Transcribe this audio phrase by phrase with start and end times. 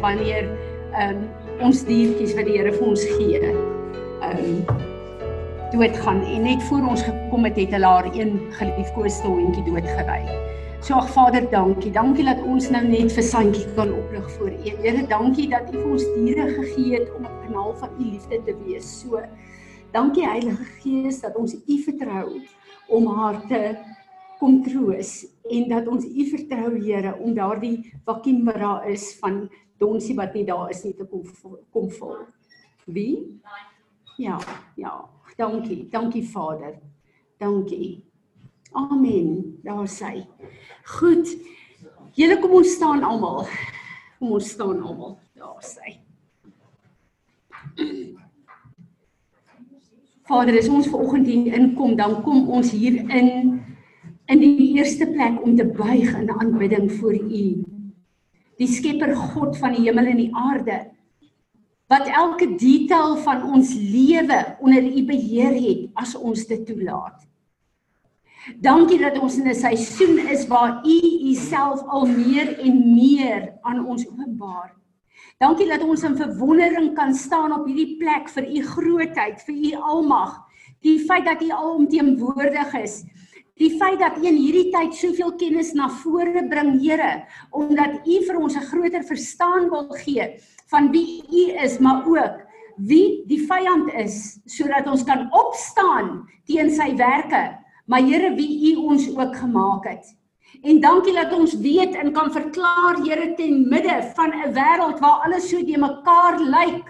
[0.00, 0.48] wanneer
[0.92, 1.26] ehm um,
[1.60, 4.62] ons diertjies wat die Here vir ons gee, ehm um,
[5.72, 10.22] doodgaan en net voor ons gekom het het hulle haar een geliefkoeste hondjie doodgery.
[10.80, 11.90] So ag Vader, dankie.
[11.92, 14.74] Dankie dat ons nou net vir Santjie kan oplig voor U.
[14.84, 18.38] Here, dankie dat U vir ons diere gegee het om 'n kanaal van U liefde
[18.46, 19.00] te wees.
[19.00, 19.20] So
[19.92, 22.40] dankie Heilige Gees dat ons U vertrou
[22.88, 23.76] om haar te
[24.38, 29.48] kom troos en dat ons U vertrou Here om daardie vakuum wat daar is van
[29.78, 31.24] donsie wat nie daar is nie te kom
[31.72, 32.18] kom vul.
[32.86, 33.40] Wie?
[34.16, 34.38] Ja,
[34.76, 35.08] ja.
[35.36, 35.88] Dankie.
[35.90, 36.78] Dankie Vader.
[37.38, 38.04] Dankie.
[38.72, 39.60] Amen.
[39.62, 40.26] Daar sê.
[40.98, 41.28] Goed.
[42.18, 43.46] Julle kom ons staan almal.
[44.18, 45.18] Kom ons staan almal.
[45.38, 45.94] Daar sê.
[50.28, 53.60] Vader, as ons ver oggend hier inkom, dan kom ons hier in
[54.28, 57.44] in die eerste plek om te buig in aanbidding voor U.
[58.58, 60.78] Die Skepper God van die hemel en die aarde
[61.88, 67.22] wat elke detail van ons lewe onder U beheer het as ons dit toelaat.
[68.60, 70.98] Dankie dat ons in 'n seisoen is waar U
[71.30, 74.76] Uself al meer en meer aan ons openbaar.
[75.38, 79.72] Dankie dat ons in verwondering kan staan op hierdie plek vir U grootheid, vir U
[79.92, 80.32] almag,
[80.80, 83.04] die feit dat U alomteenwoordig is.
[83.58, 88.18] Die feit dat U in hierdie tyd soveel kennis na vore bring, Here, omdat U
[88.26, 90.38] vir ons 'n groter verstaan wil gee
[90.70, 92.46] van wie U is, maar ook
[92.76, 97.58] wie die vyand is, sodat ons kan opstaan teen sy werke
[97.88, 100.14] maar Here wie U ons ook gemaak het.
[100.62, 105.24] En dankie dat ons weet en kan verklaar Here ten midde van 'n wêreld waar
[105.24, 106.84] alles so de mekaar lyk,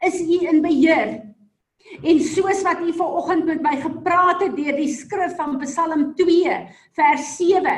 [0.00, 1.33] is U in beheer.
[2.02, 6.56] En soos wat U vanoggend met my gepraat het deur die skrif van Psalm 2
[6.96, 7.74] vers 7,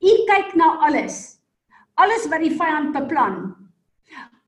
[0.00, 1.40] U kyk na alles.
[2.00, 3.36] Alles wat die vyand beplan.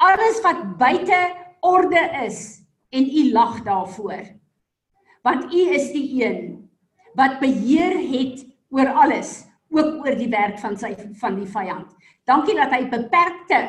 [0.03, 1.21] Alles wat buite
[1.61, 4.25] orde is en U lag daarvoor.
[5.23, 6.71] Want U is die een
[7.15, 8.41] wat beheer het
[8.73, 11.93] oor alles, ook oor die werk van sy van die vyand.
[12.25, 13.61] Dankie dat hy beperkte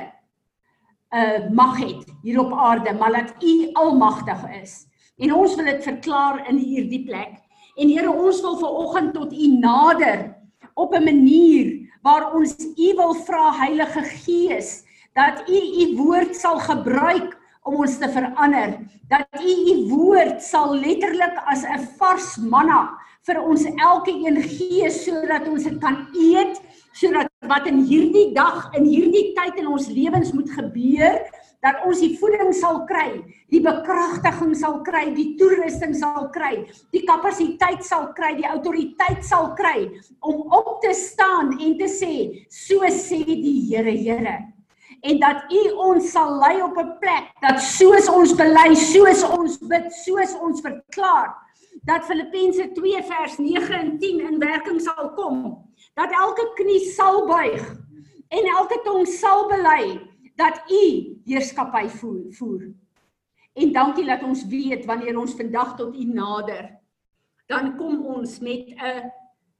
[1.14, 4.88] uh mag het hier op aarde, maar dat U almagtig is.
[5.18, 7.38] En ons wil dit verklaar in hierdie plek.
[7.78, 10.36] En Here, ons wil ver oggend tot U nader
[10.74, 16.60] op 'n manier waar ons U wil vra Heilige Gees dat U U woord sal
[16.60, 18.76] gebruik om ons te verander
[19.12, 22.92] dat u u woord sal letterlik as 'n vars manna
[23.28, 26.60] vir ons elkeen gee sodat ons dit kan eet
[26.94, 31.20] sodat wat in hierdie dag in hierdie tyd in ons lewens moet gebeur
[31.64, 37.06] dat ons die voeding sal kry, die bekragtiging sal kry, die toerusting sal kry, die
[37.08, 39.88] kapasiteit sal kry, die autoriteit sal kry
[40.20, 42.16] om op te staan en te sê,
[42.52, 44.42] so sê die Here, Here
[45.04, 49.58] en dat U ons sal lei op 'n plek dat soos ons bely, soos ons
[49.58, 51.36] bid, soos ons verklaar
[51.84, 55.60] dat Filippense 2 vers 9 en 10 in werking sal kom.
[55.96, 57.64] Dat elke knie sal buig
[58.30, 60.00] en elke tong sal bely
[60.36, 60.84] dat U
[61.26, 62.72] heerskappy voer.
[63.54, 66.72] En dankie dat ons weet wanneer ons vandag tot U nader,
[67.46, 69.12] dan kom ons met 'n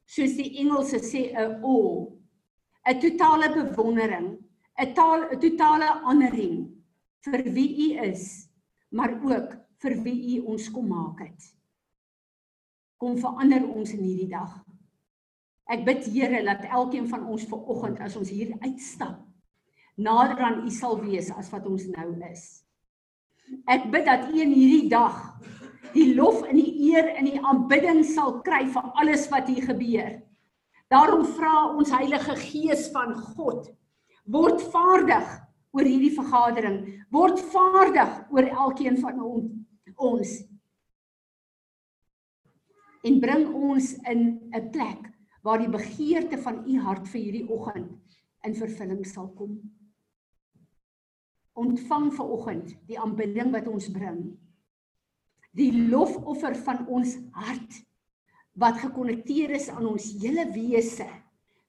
[0.06, 2.12] soos die Engelse sê 'n awe,
[2.86, 4.38] 'n totale bewondering
[4.80, 6.84] 'n taal 'n totale honoring
[7.24, 8.50] vir wie u is,
[8.90, 11.54] maar ook vir wie u ons kom maak het.
[12.98, 14.64] Kom verander ons in hierdie dag.
[15.72, 19.22] Ek bid Here dat elkeen van ons ver oggend as ons hier uitstap,
[19.96, 22.64] nader aan u sal wees as wat ons nou is.
[23.70, 25.18] Ek bid dat u in hierdie dag
[25.94, 30.16] die lof en die eer en die aanbidding sal kry vir alles wat hier gebeur.
[30.90, 33.70] Daarom vra ons Heilige Gees van God
[34.24, 35.30] word vaardig
[35.74, 36.78] oor hierdie vergadering,
[37.12, 40.36] word vaardig oor elkeen van ons
[43.04, 44.22] en bring ons in
[44.56, 45.10] 'n plek
[45.44, 47.92] waar die begeerte van u hart vir hierdie oggend
[48.48, 49.60] in vervulling sal kom.
[51.54, 54.24] Ontvang ver oggend die aanbidding wat ons bring.
[55.54, 57.82] Die lofoffer van ons hart
[58.58, 61.08] wat gekonnekteer is aan ons hele wese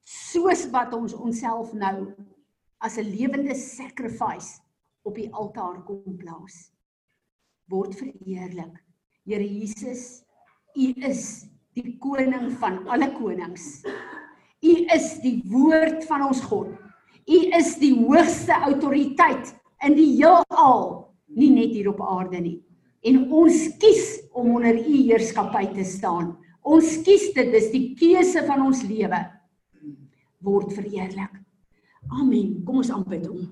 [0.05, 2.13] soos wat ons onsself nou
[2.85, 4.61] as 'n lewende sacrifice
[5.03, 6.71] op die altaar kom plaas.
[7.69, 8.77] Word verheerlik.
[9.25, 10.25] Here Jesus,
[10.77, 13.85] U is die koning van alle konings.
[14.63, 16.69] U is die woord van ons God.
[17.25, 19.55] U is die hoogste autoriteit
[19.85, 20.85] in die heelal,
[21.35, 22.59] nie net hier op aarde nie.
[23.05, 26.35] En ons kies om onder U heerskappy te staan.
[26.65, 29.21] Ons kies dit, dis die keuse van ons lewe
[30.45, 31.41] word verheerlik.
[32.13, 32.63] Amen.
[32.65, 33.45] Kom ons aanbid hom.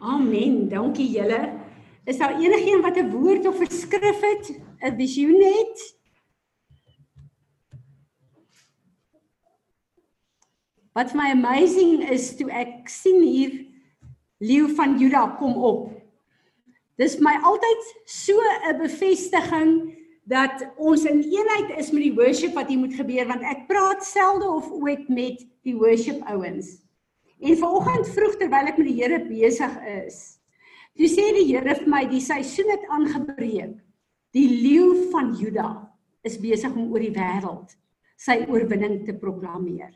[0.00, 0.66] Amen.
[0.72, 1.40] Dankie julle.
[2.08, 4.52] Is daar enigiemand wat 'n woord of 'n skrif het?
[4.82, 5.78] 'n Visioen het?
[10.92, 13.71] Wat my amazing is toe ek sien hier
[14.42, 15.90] leeu van Juda kom op.
[17.00, 18.34] Dis my altyd so
[18.68, 19.94] 'n bevestiging
[20.24, 24.04] dat ons in eenheid is met die worship wat hier moet gebeur want ek praat
[24.04, 26.82] selde of ooit met die worship ouens.
[27.42, 29.72] En vanoggend vroeg terwyl ek met die Here besig
[30.06, 30.38] is,
[30.94, 33.78] toe sê die Here vir my die seisoen het aangebreek.
[34.32, 35.90] Die leeu van Juda
[36.22, 37.74] is besig om oor die wêreld
[38.22, 39.90] sy oorwinning te proklameer.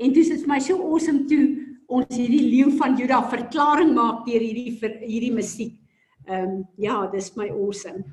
[0.00, 4.24] En dit is vir my so awesome toe ons hierdie leeu van Juda verklaring maak
[4.26, 5.76] deur hierdie vir, hierdie musiek.
[6.28, 8.04] Ehm um, ja, dis my awesome.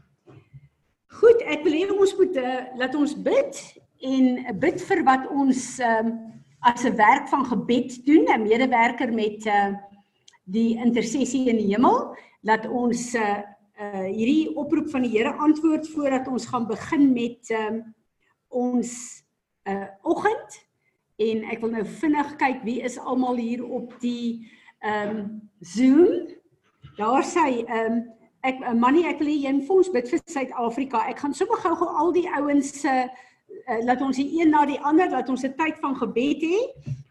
[1.19, 3.59] Goed, ek wil hê ons moet uh, laat ons bid
[4.07, 4.25] en
[4.61, 6.17] bid vir wat ons ehm um,
[6.65, 9.75] as 'n werk van gebed doen, 'n medewerker met uh
[10.47, 13.43] die intersessie in die hemel, dat ons uh,
[13.77, 17.83] uh hierdie oproep van die Here antwoord voordat ons gaan begin met um
[18.47, 19.23] ons
[19.67, 20.66] uh oggend
[21.17, 24.47] en ek wil nou vinnig kyk wie is almal hier op die
[24.85, 26.27] um Zoom.
[26.97, 28.03] Daar sê um
[28.45, 31.01] ek Manny ek wil jy moet vir ons bid vir Suid-Afrika.
[31.09, 33.07] Ek gaan sommer gou-gou al die ouens se uh,
[33.65, 36.59] uh, laat ons die een na die ander dat ons 'n tyd van gebed hê.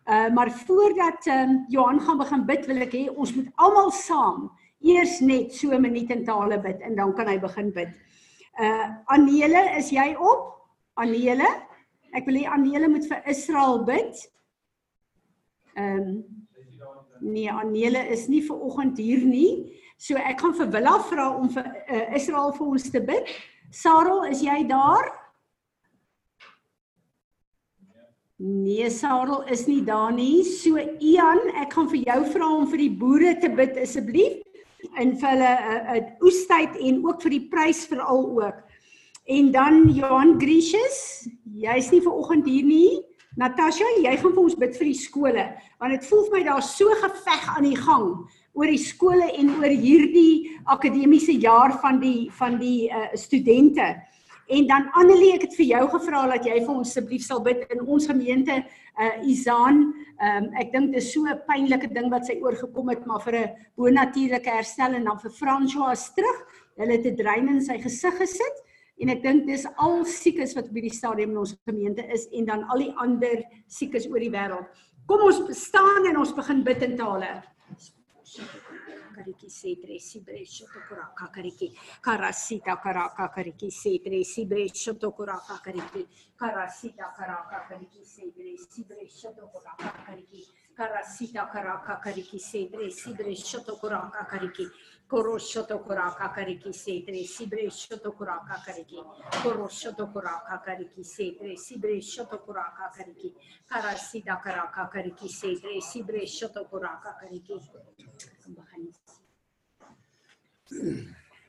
[0.06, 3.91] Uh maar voordat ehm um, Johan gaan begin bid, wil ek hê ons moet almal
[3.91, 4.50] saam
[4.81, 7.88] eers net so 'n minuut in tale bid en dan kan hy begin bid.
[8.58, 10.62] Uh Anele, is jy op?
[10.94, 11.66] Anele?
[12.17, 14.27] Ek wil hê Anele moet vir Israel bid.
[15.77, 16.25] Ehm um,
[17.21, 19.73] Nee, Anele is nie ver oggend hier nie.
[19.97, 23.31] So ek gaan vir Willa vra om vir uh, Israel vir ons te bid.
[23.73, 25.09] Sarel, is jy daar?
[28.37, 30.45] Nee, Sarel is nie daar nie.
[30.45, 34.43] So Ian, ek gaan vir jou vra om vir die boere te bid asseblief
[35.01, 38.61] en vir hulle 'n uh, uh, oestyd en ook vir die prys veral ook.
[39.26, 41.26] En dan Johan Gracious,
[41.58, 43.02] jy's nie ver oggend hier nie.
[43.37, 45.44] Natasha, jy gaan vir ons bid vir die skole
[45.82, 48.06] want dit voel vir my daar's so geveg aan die gang
[48.56, 53.90] oor die skole en oor hierdie akademiese jaar van die van die uh, studente.
[54.46, 57.67] En dan Annelie, ek het vir jou gevra dat jy vir ons asseblief sal bid
[57.75, 58.61] in ons gemeente
[58.96, 59.82] uh Izaan.
[60.22, 63.34] Um ek dink dit is so 'n pynlike ding wat sy oorgekom het, maar vir
[63.43, 66.39] 'n bonatuurlike herstel en dan vir François terug.
[66.79, 68.66] Hulle het 'n drein in sy gesig gesit
[69.03, 72.48] en ek dink dis al siekes wat by die stadium in ons gemeente is en
[72.48, 73.43] dan al die ander
[73.79, 74.84] siekes oor die wêreld.
[75.06, 77.31] Kom ons staan en ons begin bid in tale.
[79.17, 81.70] Kariki setre sibre shoto kuraka kariki
[82.05, 86.05] karasita karaka kariki setre sibre shoto kuraka kariki
[86.36, 90.44] karasita karaka kariki setre sibre shoto kuraka kariki
[90.77, 94.67] karasita karaka kariki setre sibre shoto kuraka kariki
[95.09, 99.01] koroshoto kuraka kariki setre sibre shoto kuraka kariki
[99.43, 103.33] koroshoto kuraka kariki setre sibre shoto kuraka kariki
[103.71, 107.56] karasita karaka kariki setre sibre shoto kuraka kariki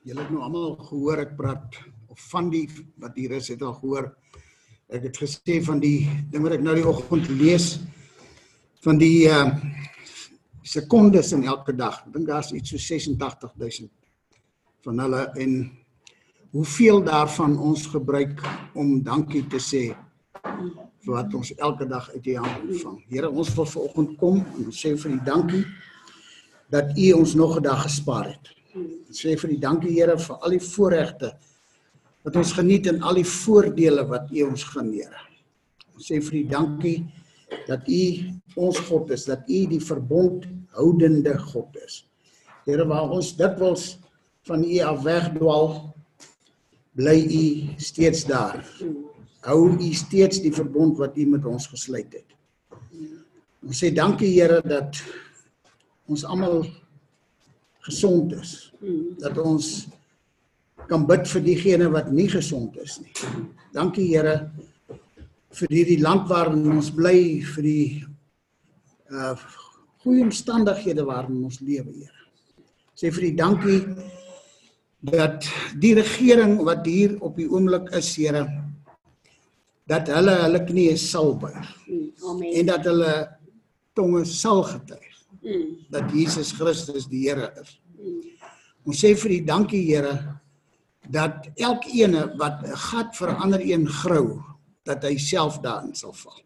[0.06, 1.76] Julle het nou almal gehoor ek praat
[2.08, 2.64] of van die
[3.02, 4.06] wat hier is het al gehoor.
[4.88, 7.66] Ek het gesê van die ding wat ek nou die oggend lees
[8.84, 9.46] van die uh
[10.68, 12.02] sekondes in elke dag.
[12.04, 13.88] Ek dink daar's iets so 86000
[14.84, 15.54] van hulle en
[16.52, 18.42] hoeveel daarvan ons gebruik
[18.76, 19.82] om dankie te sê
[20.42, 22.98] vir wat ons elke dag uit U hand ontvang.
[23.08, 25.64] Here, ons wil vanoggend kom en ons sê vir U dankie
[26.72, 28.52] dat U ons nog 'n dag gespaar het.
[29.08, 31.32] Ons sê vir U dankie Here vir al die voorregte
[32.24, 35.16] wat ons geniet en al die voordele wat U ons geneer.
[35.94, 36.98] Ons sê vir U dankie
[37.68, 38.02] dat U
[38.54, 42.02] ons God is, dat U die verbond houdende God is.
[42.64, 43.98] Here, waar ons dikwels
[44.48, 45.70] van U af wegdwaal,
[46.98, 47.44] bly U
[47.80, 48.64] steeds daar.
[49.46, 52.36] Hou U steeds die verbond wat U met ons gesluit het.
[53.64, 55.00] Ons sê dankie Here dat
[56.08, 56.62] ons almal
[57.88, 58.72] gesond is.
[59.20, 59.88] Dat ons
[60.88, 63.12] kan bid vir diegene wat nie gesond is nie.
[63.76, 64.48] Dankie Here
[65.56, 68.04] vir hierdie land waarin ons bly, vir die
[69.08, 69.34] uh
[69.98, 72.14] goeie omstandighede waarin ons lewe, Here.
[72.96, 73.80] Sê vir die dankie
[75.08, 75.46] dat
[75.82, 78.44] die regering wat hier op die oomblik is, Here,
[79.88, 81.74] dat hulle hulle knieë sal buig.
[81.88, 82.48] Amen.
[82.60, 83.12] En dat hulle
[83.96, 85.06] tonge sal getuig
[85.90, 87.78] dat Jesus Christus die Here is.
[88.88, 90.14] Ons sê vir U dankie Here
[91.08, 94.42] dat elkeen wat 'n gat vir ander een grou,
[94.88, 96.40] dat hy self daarin sal val.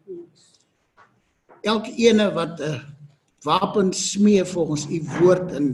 [1.63, 2.81] Elkeen wat 'n
[3.43, 5.67] wapens smee volgens u woord in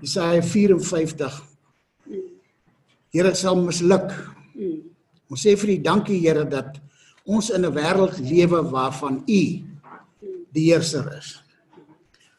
[0.00, 1.42] Jesaja 54.
[3.10, 4.10] Here sal misluk.
[5.30, 6.80] Ons sê vir u dankie Here dat
[7.24, 9.42] ons in 'n wêreld lewe waarvan u
[10.52, 11.42] die heerser is.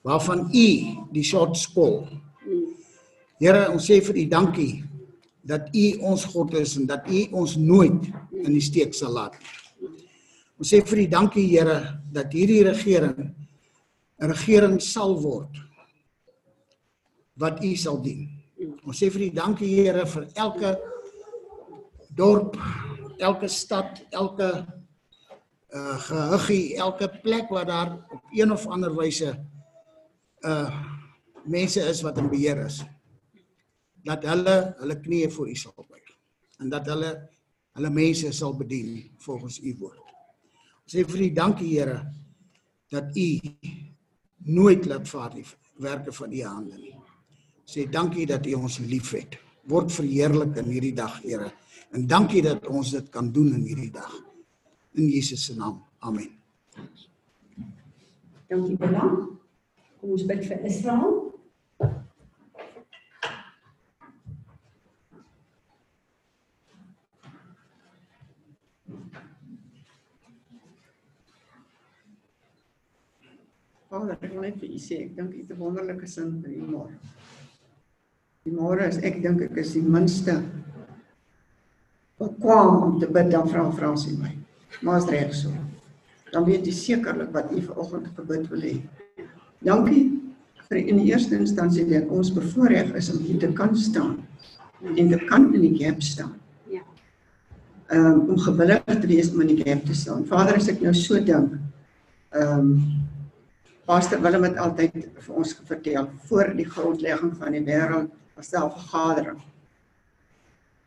[0.04, 0.68] Waarvan u
[1.12, 2.08] die shot skol.
[3.40, 4.84] Here, ons sê vir u dankie
[5.46, 8.08] dat u ons God is en dat u ons nooit
[8.44, 9.38] in die steek sal laat.
[10.56, 13.36] Ons sê vir u dankie Here dat hierdie regering
[14.20, 15.60] 'n regering sal word
[17.36, 18.30] wat u sal dien.
[18.86, 20.78] Ons sê vir u dankie Here vir elke
[22.16, 22.56] dorp,
[23.20, 24.66] elke stad, elke
[25.76, 29.36] uh gehuggie, elke plek waar daar op een of ander wyse
[30.48, 30.72] uh
[31.46, 32.84] mense is wat in beheer is.
[34.06, 36.16] Dat hulle hulle knieë voor u sal buig
[36.60, 37.12] en dat hulle
[37.76, 40.04] hulle mense sal bedien volgens u woord.
[40.86, 41.98] Ons sê vir u dankie Here
[42.94, 43.28] dat u
[44.46, 45.46] nooit laat vaar die
[45.84, 46.94] werke van u hande nie.
[47.66, 49.40] Sê dankie dat u ons liefhet.
[49.66, 51.52] Word verheerlik in hierdie dag, Here.
[51.92, 54.14] En dankie dat ons dit kan doen in hierdie dag.
[54.96, 55.82] In Jesus se naam.
[56.00, 56.30] Amen.
[58.48, 59.10] Dankie Bella.
[60.00, 61.35] Kom ons bid vir Israel.
[73.96, 76.52] Vader, ek wil net vir u sê, ek dink u het 'n wonderlike sin vir
[76.52, 76.96] u môre.
[78.44, 80.44] Die môre is ek dink ek is die minste
[82.20, 84.34] bekwam om te bid dan vra Fransie my.
[84.82, 85.50] Maar is reg so.
[86.32, 88.76] Dan weet jy sekerlik wat u vanoggend gebid wil hê.
[89.64, 90.12] Dankie
[90.68, 94.28] vir in die eerste instansie dat ons bevoorreg is om hier te kan staan
[94.84, 96.36] en te kan in die gap staan.
[96.68, 96.84] Ja.
[97.90, 100.26] Um, om gewillig te wees om in die gap te staan.
[100.26, 101.56] Vader, as ek nou so dink,
[102.36, 103.06] ehm um,
[103.86, 108.66] Pastor Willem het altyd vir ons vertel voor die grondlegging van die wêreld was daar
[108.66, 109.42] 'n vergadering.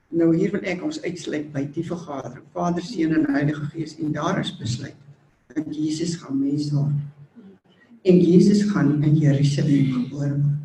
[0.09, 2.45] Nou hier wil ek ons uitsluit by die vergadering.
[2.53, 4.97] Vader, Seun en Heilige Gees en daar is besluit
[5.55, 6.99] dat Jesus gaan mens word.
[8.03, 10.59] En Jesus gaan in Jerusalem gebore word.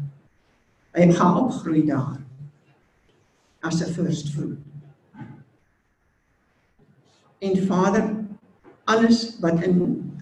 [0.93, 2.21] Hy gaan opgroei daar
[3.61, 4.57] as 'n first fruit.
[7.39, 8.25] En Vader,
[8.85, 9.77] alles wat in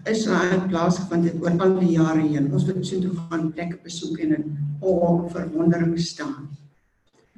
[0.09, 2.49] Israel plaasgevind het oor al die jare heen.
[2.53, 4.45] Ons het so toe gaan plekke besoek en in
[4.81, 6.49] awe verwondering staan.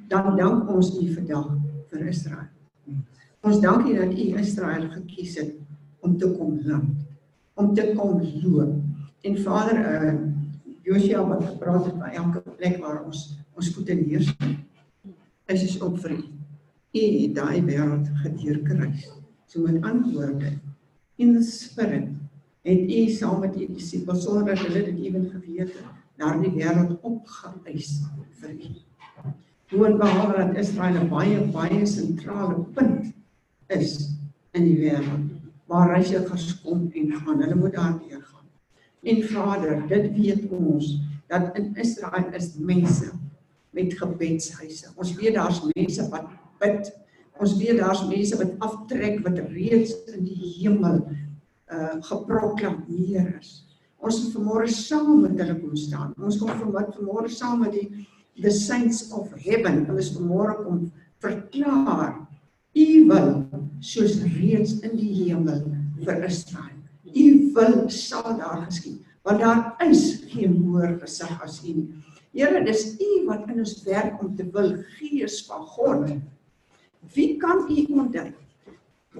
[0.08, 1.50] Dan dank ons U vandag
[1.90, 2.48] vir Israel.
[3.44, 5.52] Ons dank U dat U Israel gekies het
[6.04, 7.04] om te kom land,
[7.54, 8.80] om te kom loop.
[9.24, 10.14] En Vader, uh
[10.84, 14.58] Josia wat gepraat het by elke plek waar ons ons voete neersit.
[15.48, 16.18] Is is op vir U.
[16.94, 19.06] U het daai wêreld gedeurkruis.
[19.48, 20.58] So met antwoorde
[21.16, 22.08] in the spirit
[22.64, 25.88] het u saam met die disippels sonder dat hulle dit ewen geweet het,
[26.20, 27.90] daardie wêreld opgeëis
[28.40, 28.70] vir u.
[29.72, 33.12] Doen behalwe dat Israel 'n baie baie sentrale punt
[33.66, 34.14] is
[34.52, 35.32] in die wêreld
[35.66, 38.48] waar reisigers kom en gaan, hulle moet daardeur gaan.
[39.02, 43.10] En Vader, dit weet ons dat in Israel is mense
[43.70, 44.92] met gebedshuise.
[44.94, 46.28] Ons weet daar's mense wat
[46.58, 46.92] bid.
[47.40, 51.00] Ons weet daar's mense wat aftrek wat reeds in die hemel
[51.72, 53.62] uh geproklameer is.
[54.04, 56.12] Ons moet vanmôre saam met hulle kom staan.
[56.20, 58.06] Ons kom vanmôre saam met die
[58.42, 59.86] the saints of heaven.
[59.88, 60.90] Ons vanmôre kom
[61.24, 62.20] verklaar
[62.74, 63.30] u wil
[63.80, 65.62] soos reeds in die hemel
[66.04, 66.78] vir Israel.
[67.14, 71.86] U wil sal daar geskied want daar is geen hoër gesag as u nie.
[72.36, 76.10] Here, dis u wat in ons werk om te wil gees van God.
[77.14, 78.34] Wie kan u ontdek?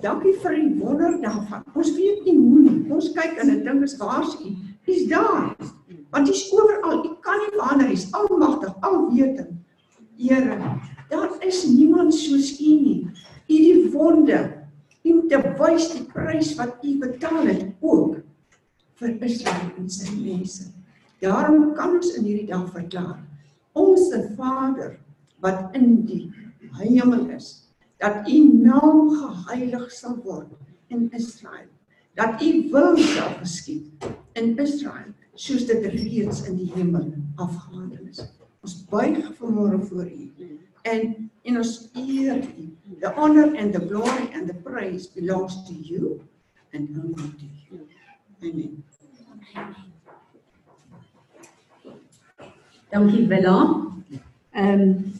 [0.02, 1.62] Dankie vir die wonder daarvan.
[1.74, 2.78] Ons weet nie hoe nie.
[2.92, 4.50] Ons kyk en 'n ding is waar U?
[4.90, 5.54] U's daar.
[6.10, 7.04] Want U's oral.
[7.04, 7.92] U kan nie verander.
[7.92, 9.52] U's almagtig, alwetend.
[10.16, 10.58] Here,
[11.10, 13.06] daar is niemand soos U nie.
[13.48, 14.66] U die wonde.
[15.04, 18.22] U moet te wys die prys wat U betaal het ook
[18.94, 20.72] vir Israel en sy mense.
[21.20, 23.20] Daarom kan ons in hierdie dag verklaar.
[23.72, 24.98] Ons Vader
[25.40, 26.32] wat in die
[26.78, 27.63] hemel is
[28.04, 30.52] dat u naam geheilig sal word
[30.86, 31.68] in Israel.
[32.14, 33.86] Dat u wil sal geskied
[34.32, 38.20] in Israel soos dit reeds in die hemel afgehandel is.
[38.60, 40.32] Ons buig vanmôre voor u
[40.82, 42.68] en in ons eer u.
[43.00, 46.20] The honor and the glory and the praise belongs to you
[46.72, 47.88] and only to you.
[48.44, 48.84] Amen.
[52.90, 53.58] Dankie Willa.
[54.50, 55.14] Ehm um,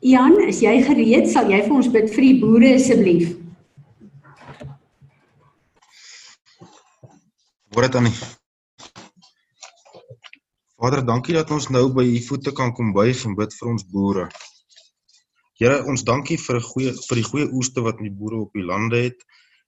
[0.00, 1.26] Jan, is jy gereed?
[1.28, 3.34] Sal jy vir ons bid vir die boere asseblief?
[7.76, 8.14] Word dit aan nie.
[10.80, 13.84] Vader, dankie dat ons nou by u voete kan kom buig en bid vir ons
[13.92, 14.24] boere.
[15.60, 18.64] Here, ons dankie vir 'n goeie vir die goeie oeste wat die boere op die
[18.64, 19.20] lande het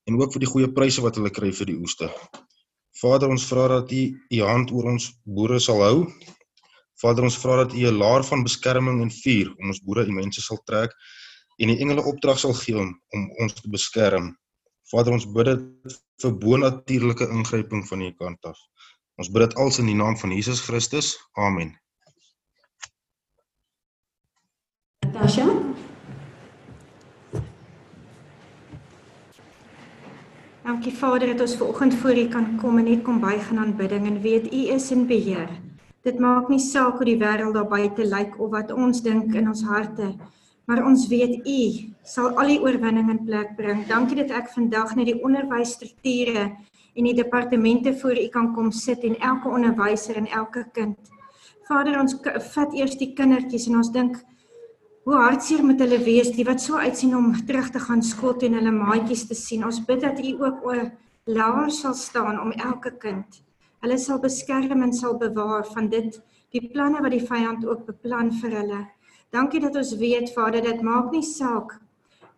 [0.09, 2.09] en ook vir die goeie pryse wat hulle kry vir die oeste.
[2.97, 6.09] Vader, ons vra dat U U hand oor ons boere sal hou.
[7.03, 10.15] Vader, ons vra dat U 'n laar van beskerming en vuur om ons boere en
[10.15, 10.95] mense sal trek
[11.59, 14.37] en die engele opdrag sal gee om, om ons te beskerm.
[14.91, 18.59] Vader, ons bid dit vir bonatuurlike ingryping van U kant af.
[19.19, 21.17] Ons bid dit als in die naam van Jesus Christus.
[21.33, 21.75] Amen.
[25.13, 25.49] Natasha?
[30.63, 33.59] Dankie Vader dat ons ver oggend voor U kan kom en net kom buig in
[33.59, 35.51] aanbidding en weet U is in beheer.
[36.03, 39.47] Dit maak nie saak hoe die wêreld daar buite lyk of wat ons dink in
[39.47, 40.09] ons harte,
[40.67, 41.61] maar ons weet U
[42.03, 43.85] sal al die oorwinning in plek bring.
[43.87, 49.07] Dankie dat ek vandag net die onderwysstrukture en die departemente voor U kan kom sit
[49.07, 50.99] en elke onderwyser en elke kind.
[51.71, 52.19] Vader, ons
[52.51, 54.19] vat eers die kindertjies en ons dink
[55.07, 58.51] hoe hartseer moet hulle wees die wat so uitsien om terug te gaan skool toe
[58.51, 59.63] en hulle maatjies te sien.
[59.63, 60.85] Ons bid dat U ook oor
[61.31, 63.43] laer sal staan om elke kind.
[63.83, 66.21] Hulle sal beskerm en sal bewaar van dit
[66.55, 68.83] die planne wat die vyand ook beplan vir hulle.
[69.35, 71.81] Dankie dat ons weet Vader, dit maak nie saak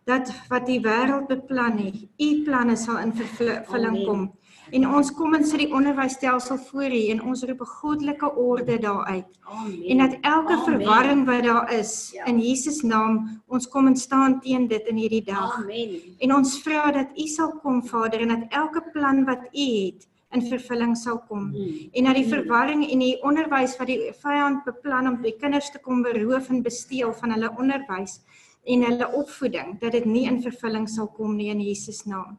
[0.05, 4.27] dat wat die wêreld beplan het, U planne sal in vervulling kom.
[4.73, 9.05] En ons kom in die onderwysstelsel voor hier en ons roep 'n goddelike orde daar
[9.05, 9.29] uit.
[9.41, 9.83] Amen.
[9.89, 10.65] En dat elke Amen.
[10.65, 12.25] verwarring wat daar is ja.
[12.25, 15.57] in Jesus naam, ons kom en staan teen dit in hierdie dag.
[15.57, 16.01] Amen.
[16.17, 20.07] En ons vra dat U sal kom Vader en dat elke plan wat U het
[20.35, 21.49] in vervulling sal kom.
[21.53, 21.89] Hmm.
[21.91, 25.81] En dat die verwarring en die onderwys wat die vyand beplan om die kinders te
[25.81, 28.19] kom beroof en besteel van hulle onderwys
[28.65, 32.37] en hulle opvoeding, dat dit nie in vervulling sal kom nie in Jesus naam.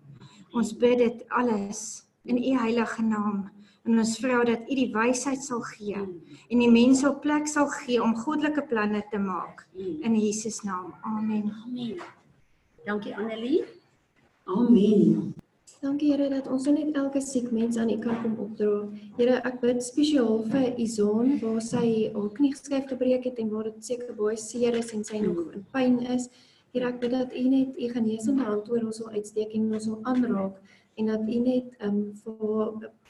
[0.56, 3.46] Ons bid dit alles in u heilige naam
[3.86, 7.70] en ons vra dat u die wysheid sal gee en die mense op plek sal
[7.78, 10.94] gee om goddelike planne te maak in Jesus naam.
[11.06, 11.52] Amen.
[11.64, 12.02] Amen.
[12.86, 13.64] Dankie Annelie.
[14.44, 15.34] Amen.
[15.82, 18.86] Dankie Here dat ons net elke siek mens aan U kan kom opdra.
[19.18, 23.68] Here, ek bid spesiaal vir Izon waar sy haar knie geskuif gebreek het en waar
[23.68, 26.30] dit seker baie seer is en sy nog in pyn is.
[26.72, 29.88] Here, ek bid dat U net U genesende hand oor ons sal uitsteek en ons
[29.90, 30.56] sal aanraak
[30.96, 32.12] en dat u net ehm um,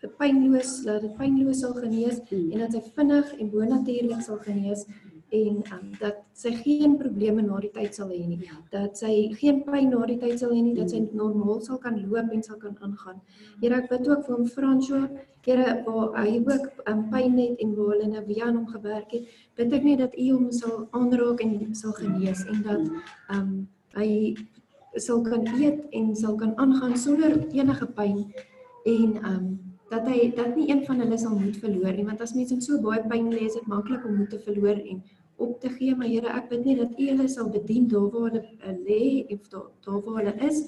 [0.01, 2.49] vir pynloos dat dit pynloos sal genees mm.
[2.53, 4.83] en dat sy vinnig en bonatuurlik sal genees
[5.29, 8.59] en um, dat sy geen probleme na die tyd sal hê nie ja.
[8.71, 11.17] dat sy geen pyn na die tyd sal hê nie dat sy hmm.
[11.19, 13.19] normaal sal kan loop en sal kan aangaan.
[13.63, 15.09] Here ek bid ook vir hom François
[15.47, 19.13] Here waar hy ook um, pyn het en waar hulle nou weer aan hom gewerk
[19.15, 22.83] het bid ek net dat u hom sal aanraak en sal genees en dat
[23.31, 23.53] ehm um,
[23.97, 24.11] hy
[25.01, 28.19] sal kan eet en sal kan aangaan sonder enige pyn
[28.87, 32.21] en ehm um, dat hy dat nie een van hulle sal moed verloor nie want
[32.21, 35.03] as mense in so baie pyn lê is dit maklik om moed te verloor en
[35.37, 38.31] op te gee maar Here ek bid net dat U hulle sal bedien daar waar
[38.31, 39.03] hulle uh, lê
[39.35, 40.63] of daar daar waar hulle is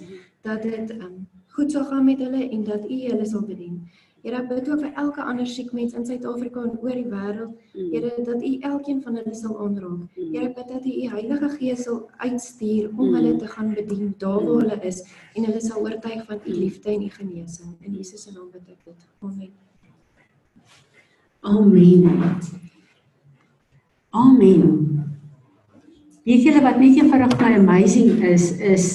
[0.47, 1.27] dat dit um,
[1.57, 3.81] goed sal gaan met hulle en dat U hulle sal bedien.
[4.29, 7.53] Here ek bid ook vir elke ander siek mens in Suid-Afrika en oor die wêreld.
[7.73, 7.85] Mm.
[7.95, 10.03] Here dat U elkeen van hulle sal aanraak.
[10.05, 10.27] Mm.
[10.35, 13.15] Here ek bid dat U U Heilige Gees sal uitstuur om mm.
[13.17, 14.99] hulle te gaan bedien daar waar hulle is
[15.33, 17.71] en hulle sal oortuig van U liefde en U genesing.
[17.81, 19.07] In Jesus se naam bid ek dit.
[19.25, 19.55] Amen.
[21.41, 22.37] Amen.
[24.11, 24.77] Amen.
[26.29, 28.91] Weet julle wat net eenvoudig my amazing is is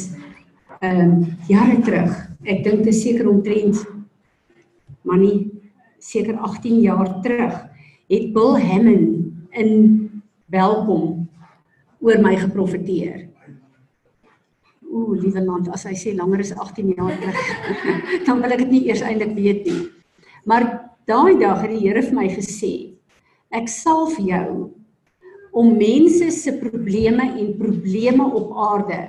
[0.84, 1.18] ehm um,
[1.50, 2.22] jare terug.
[2.46, 3.82] Ek dink dit is seker omtrent
[5.04, 5.52] maar nie
[6.04, 7.60] seker 18 jaar terug
[8.12, 9.72] het Bill Hammond in
[10.52, 11.30] Welkom
[12.04, 13.30] oor my geprofeteer.
[14.94, 17.40] Ooh, liewe land, as hy sê langer as 18 jaar terug,
[18.28, 19.88] dan wil ek dit nie eers eintlik weet nie.
[20.46, 20.68] Maar
[21.10, 22.74] daai dag het die Here vir my gesê,
[23.54, 24.50] ek sal vir jou
[25.54, 29.00] om mense se probleme en probleme op aarde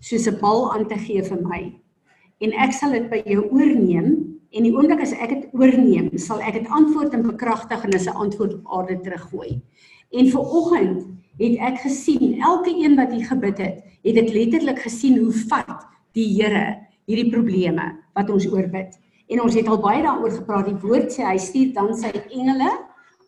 [0.00, 1.62] soos 'n bal aan te gee vir my.
[2.40, 6.40] En ek sal dit by jou oorneem En die oomblik as ek dit oorneem, sal
[6.40, 9.60] ek dit antwoord en bekragtig en as 'n antwoord op aarde teruggooi.
[10.12, 11.06] En vir oggend
[11.38, 15.84] het ek gesien elke een wat hier gebid het, het dit letterlik gesien hoe vat
[16.12, 18.98] die Here hierdie probleme wat ons oorbid.
[19.28, 20.66] En ons het al baie daaroor gepraat.
[20.66, 22.70] Die woord sê hy stuur dan sy engele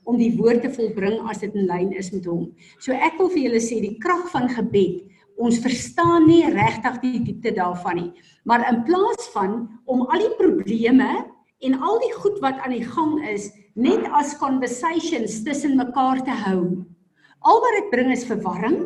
[0.09, 2.49] om die woord te volbring as dit in lyn is met hom.
[2.81, 5.10] So ek wil vir julle sê die krag van gebed
[5.41, 8.11] ons verstaan nie regtig die diepte daarvan nie.
[8.45, 11.11] Maar in plaas van om al die probleme
[11.65, 16.35] en al die goed wat aan die gang is net as conversations tussen mekaar te
[16.45, 16.85] hou.
[17.41, 18.81] Al wat dit bring is verwarring.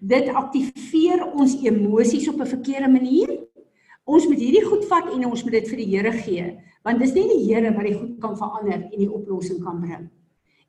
[0.00, 3.30] Dit aktiveer ons emosies op 'n verkeerde manier.
[4.04, 7.14] Ons moet hierdie goed vat en ons moet dit vir die Here gee, want dis
[7.14, 10.10] nie die Here wat die goed kan verander en die oplossing kan bring.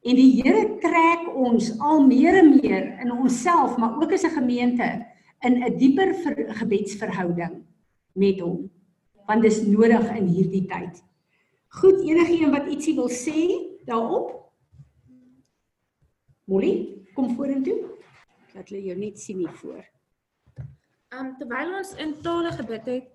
[0.08, 4.38] En die Here trek ons al meer en meer in onsself, maar ook as 'n
[4.40, 4.88] gemeente
[5.44, 7.66] in 'n dieper ver, gebedsverhouding
[8.14, 8.72] met hom.
[9.28, 11.04] Want dis nodig in hierdie tyd.
[11.68, 13.40] Goed, enige een wat ietsie wil sê
[13.86, 14.52] daarop?
[16.46, 17.80] Molly, kom vorentoe.
[18.54, 19.84] Dat hulle jou net sien hier voor.
[21.20, 23.08] Um terwyl ons in tale gebid het,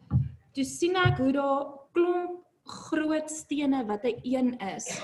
[0.53, 5.01] toe sien ek hoe daar klomp groot stene wat 'n een is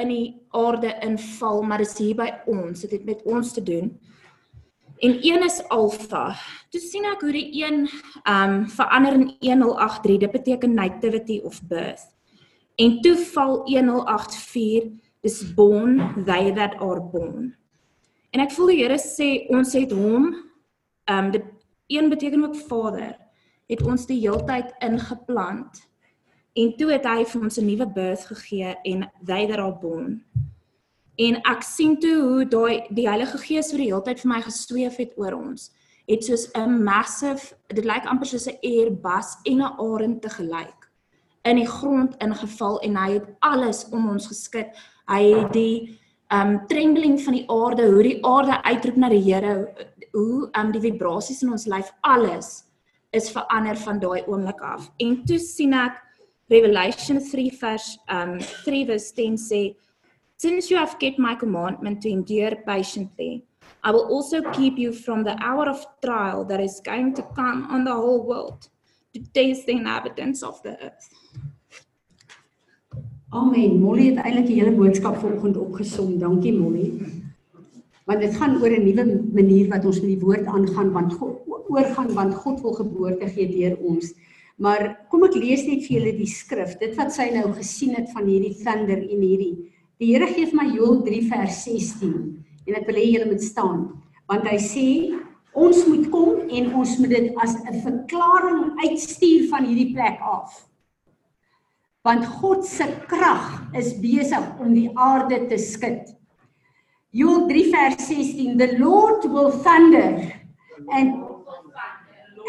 [0.00, 2.80] in die aarde inval, maar dis hier by ons.
[2.80, 3.92] Dit het met ons te doen.
[5.02, 6.36] En een is alfa.
[6.70, 7.88] Toe sien ek hoe die een
[8.28, 10.18] um verander in 1083.
[10.18, 12.06] Dit beteken nativity of birth.
[12.76, 14.90] En toe val 1084
[15.22, 17.54] dis born they that are born.
[18.30, 20.30] En ek voel die Here sê ons het hom
[21.10, 21.44] um dit
[21.92, 23.18] een beteken ook Vader
[23.70, 25.82] het ons die heeltyd ingeplant.
[26.52, 30.24] En toe het hy vir ons 'n nuwe birth gegee en they that are born.
[31.16, 34.96] En ek sien toe hoe daai die Heilige Gees so die heeltyd vir my gesweef
[34.96, 35.70] het oor ons.
[36.06, 40.82] Het soos 'n massive, dit lyk amper soos 'n Airbus en 'n arend te gelyk
[41.44, 44.76] in die grond ingeval en hy het alles om ons geskit.
[45.10, 45.98] Hy het die
[46.32, 49.74] um trembling van die aarde, hoe die aarde uitroep na die Here,
[50.12, 52.64] hoe um die vibrasies in ons lyf, alles
[53.12, 54.88] is verander van daai oomblik af.
[54.96, 55.98] En toe sien ek
[56.52, 59.62] Revelation 3 vers um 3 vers 10 sê
[60.42, 63.44] Since you have kept my commandment to endure patiently,
[63.84, 67.66] I will also keep you from the hour of trial that is going to come
[67.70, 68.68] on the whole world
[69.14, 71.08] to test the inhabitants of the earth.
[73.32, 73.78] Amen.
[73.80, 76.18] Molly het eintlik die hele boodskap vanoggend opgesom.
[76.20, 76.90] Dankie Molly.
[78.04, 81.40] Want dit gaan oor 'n nuwe manier wat ons met die woord aangaan want God
[81.72, 84.12] oorgaan want God wil geboorte gee deur ons.
[84.62, 86.76] Maar kom ek lees net vir julle die skrif.
[86.78, 89.56] Dit wat sy nou gesien het van hierdie thunder en hierdie.
[89.98, 92.14] Die Here gee vir my Joël 3 vers 16
[92.66, 93.84] en ek wil hê julle moet staan
[94.30, 94.86] want hy sê
[95.58, 100.62] ons moet kom en ons moet dit as 'n verklaring uitstuur van hierdie plek af
[102.06, 106.14] want God se krag is besig om die aarde te skud.
[107.12, 110.32] Joel 3 vers 16 The Lord will thunder
[110.90, 111.14] and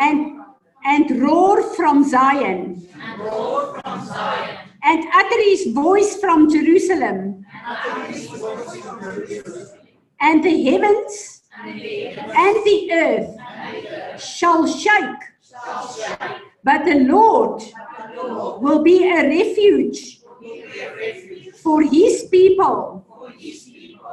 [0.01, 0.42] and
[0.85, 2.87] and roar from Zion.
[3.01, 4.57] And roar from Zion.
[4.83, 7.45] And utter his voice from Jerusalem.
[7.53, 9.67] And utter his voice from Jerusalem.
[10.19, 15.21] And the heavens and the and the earth and the earth shall shake.
[15.49, 16.41] shall shake.
[16.63, 22.23] But the Lord the Lord will be a refuge will be a refuge for his
[22.23, 22.23] people.
[22.23, 23.12] for his people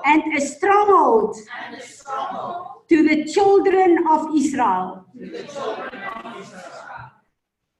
[0.04, 5.06] and a stronghold and a stronghold to the children of Israel.
[5.18, 7.10] to the children of Israel.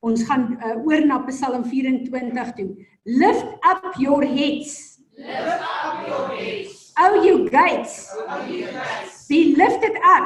[0.00, 2.72] Ons gaan uh, oor na Psalm 24 toe.
[3.04, 9.54] Lift up your heads, Lift up your heads, O you gates, O ye gates, be
[9.56, 10.24] lifted up,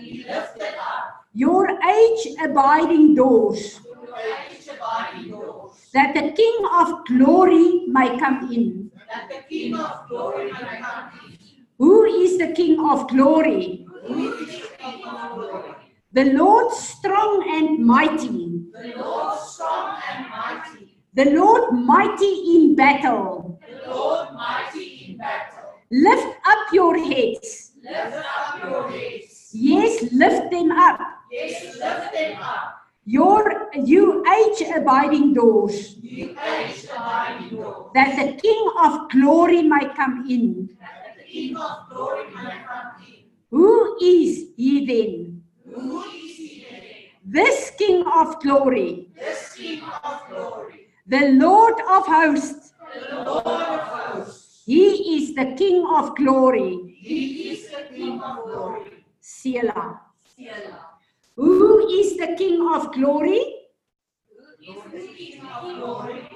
[0.00, 7.04] be lifted up, your age abiding doors, your age abiding doors, that the King of
[7.04, 8.90] glory may come in.
[9.04, 11.19] that the King of glory may come in.
[11.80, 13.86] Who is the King of glory?
[16.12, 23.58] The Lord strong and mighty, The Lord strong and mighty, the Lord mighty in battle.
[23.66, 25.70] the Lord mighty in battle.
[25.90, 27.72] Lift up your heads.
[27.82, 29.48] Lift up your heads.
[29.54, 31.00] Yes, lift them up.
[31.32, 32.76] Yes, lift them up.
[33.06, 39.88] Your you age abiding doors, You age abiding doors, that the King of glory may
[39.96, 40.68] come in.
[40.78, 40.99] that
[41.30, 43.24] King of glory may come in.
[43.50, 45.42] Who is he then?
[45.74, 46.82] Who is he then?
[47.24, 52.72] This King of glory, This King of glory, the Lord of hosts.
[53.10, 54.62] the Lord of hosts.
[54.66, 56.96] He is the King of glory.
[57.00, 59.04] He is the King of glory.
[59.20, 60.00] Selah.
[60.36, 60.86] Selah.
[61.36, 63.42] Who is the King of glory?
[64.66, 66.28] Who is the King of glory?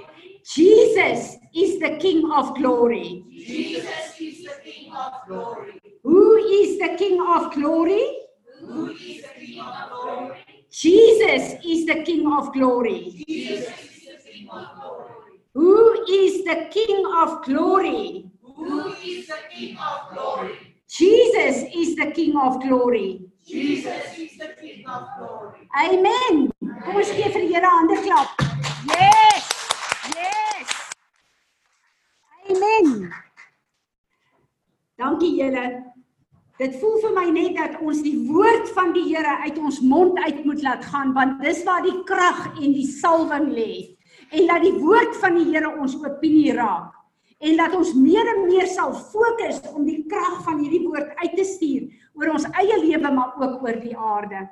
[0.45, 3.25] Jesus is the King of glory.
[3.31, 5.81] Jesus is the King of glory.
[6.03, 8.05] Who is the King of glory?
[8.61, 10.45] Who is the King of glory?
[10.71, 13.25] Jesus is the King of glory.
[13.27, 15.14] Jesus is the King of glory.
[15.55, 18.31] Who is the King of glory?
[18.43, 20.75] Who is the King of glory?
[20.88, 23.23] Jesus is the King of glory.
[23.47, 25.69] Jesus is the King of glory.
[25.79, 26.51] Amen.
[26.85, 28.29] Kom ons gee vir die Here 'n ander klap.
[28.88, 29.24] Yes.
[32.75, 33.13] Amen.
[34.97, 35.67] Dankie julle.
[36.59, 40.19] Dit voel vir my net dat ons die woord van die Here uit ons mond
[40.23, 43.97] uit moet laat gaan want dis waar die krag en die salwing lê.
[44.31, 46.95] En dat die woord van die Here ons opinie raak.
[47.45, 51.35] en dat ons meer en meer sal fokus om die krag van hierdie woord uit
[51.37, 54.47] te stuur oor ons eie lewe maar ook oor die aarde.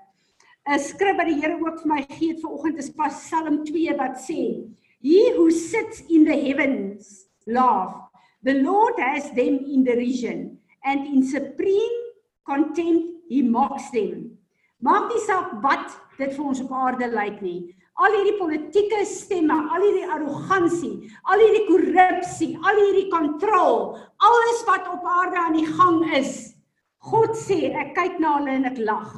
[0.68, 4.68] 'n Skrif wat die Here ook vir my gee vanoggend is Psalm 2 wat sê:
[5.02, 8.01] He who sits in the heavens laugh.
[8.42, 11.98] The Lord has them in derision and in supreme
[12.44, 14.38] contempt he mocks them.
[14.82, 17.70] Maak nie saak wat dit vir ons op aarde lyk nie.
[18.02, 24.90] Al hierdie politieke stemme, al hierdie arrogansie, al hierdie korrupsie, al hierdie kontrol, alles wat
[24.90, 26.56] op aarde aan die gang is.
[26.98, 29.12] God sê, ek kyk na hulle en ek lag.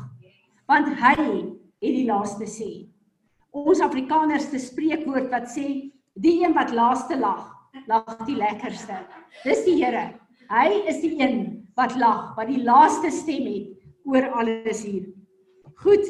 [0.69, 2.71] Want hy het die laaste sê.
[3.57, 5.69] Ons Afrikaners te spreekwoord wat sê,
[6.21, 7.54] die een wat laaste lag,
[7.87, 8.99] lag die lekkerste.
[9.45, 10.13] Dis die Here.
[10.51, 11.39] Hy is die een
[11.79, 13.73] wat lag, wat die laaste stem het
[14.05, 15.09] oor alles hier.
[15.83, 16.05] Goed.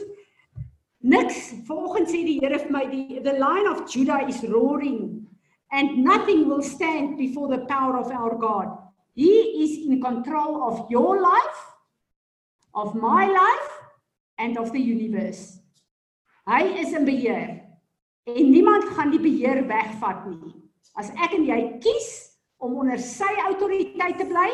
[1.05, 1.53] Niks.
[1.69, 5.27] Vanoggend sê die Here vir my die the line of Judah is roaring
[5.73, 8.79] and nothing will stand before the power of our God.
[9.15, 11.61] He is in control of your life,
[12.75, 13.71] of my life
[14.39, 15.61] and of the universe.
[16.47, 17.61] Hy is in beheer
[18.25, 20.64] en niemand gaan die beheer wegvat nie.
[20.95, 22.11] As ek en jy kies
[22.63, 24.49] om onder sy autoriteit te bly,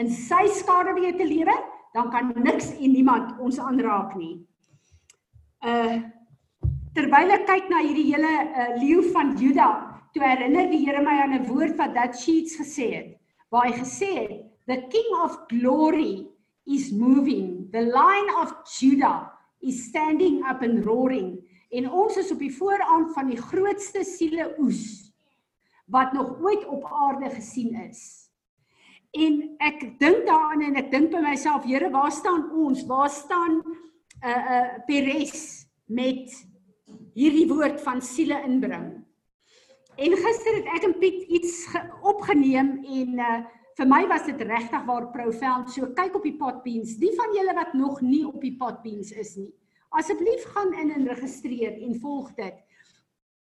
[0.00, 1.54] in sy skaduwee te lewe,
[1.96, 4.36] dan kan niks en niemand ons aanraak nie.
[5.64, 6.02] Uh
[6.96, 9.66] terwyl ek kyk na hierdie hele uh, leeu van Juda,
[10.16, 13.10] toe herinner die Here my aan 'n woord wat Dat Sheets gesê het,
[13.52, 14.32] waar hy gesê het,
[14.64, 16.24] "The King of Glory
[16.64, 17.68] is moving.
[17.70, 19.28] The line of Judah
[19.60, 24.54] is standing up and roaring." En ons is op die vooraan van die grootste siele
[24.58, 25.05] oes
[25.86, 28.30] wat nog ooit op aarde gesien is.
[29.16, 32.84] En ek dink daaraan en ek dink by myself, Here, waar staan ons?
[32.86, 33.62] Waar staan
[34.24, 36.32] uh uh Peres met
[37.14, 38.90] hierdie woord van siele inbring?
[39.96, 41.62] En gister het ek en Piet iets
[42.02, 43.38] opgeneem en uh
[43.76, 45.68] vir my was dit regtig waar profound.
[45.68, 46.94] So kyk op die potbeans.
[46.96, 49.50] Die van julle wat nog nie op die potbeans is nie,
[49.92, 52.56] asseblief gaan in en registreer en volg dit.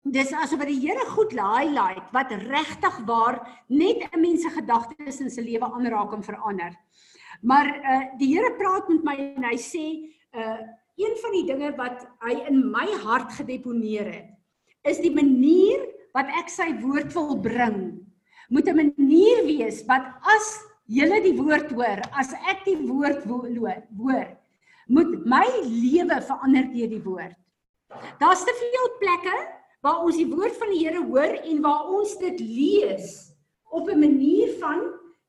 [0.04, 3.40] Dis asof die Here goed highlight wat regtig waar
[3.70, 6.76] net 'n mens se gedagtes in sy lewe aanraak en verander.
[7.42, 10.60] Maar uh die Here praat met my en hy sê uh
[11.00, 14.30] een van die dinge wat hy in my hart gedeponeer het
[14.84, 15.80] is die manier
[16.14, 18.04] wat ek sy woord wil bring.
[18.50, 24.28] Moet 'n manier wees wat as julle die woord hoor, as ek die woord hoor,
[24.88, 27.38] moet my lewe verander deur die woord.
[28.20, 32.16] Daar's te veel plekke waar ons die woord van die Here hoor en waar ons
[32.22, 33.36] dit lees
[33.68, 34.80] op 'n manier van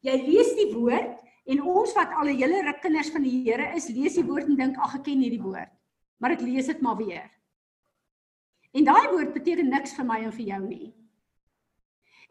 [0.06, 1.18] jy lees die woord
[1.50, 4.46] en ons wat al 'n hele ruk kinders van die Here is, lees die woord
[4.46, 5.72] en dink ag ek ken hierdie woord,
[6.20, 7.30] maar ek lees dit maar weer.
[8.72, 10.94] En daai woord beteken niks vir my en vir jou nie.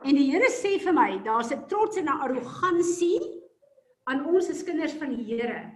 [0.03, 3.19] En die Here sê vir my, daar's 'n trots en 'n arrogansie
[4.05, 5.71] aan ons as kinders van die Here.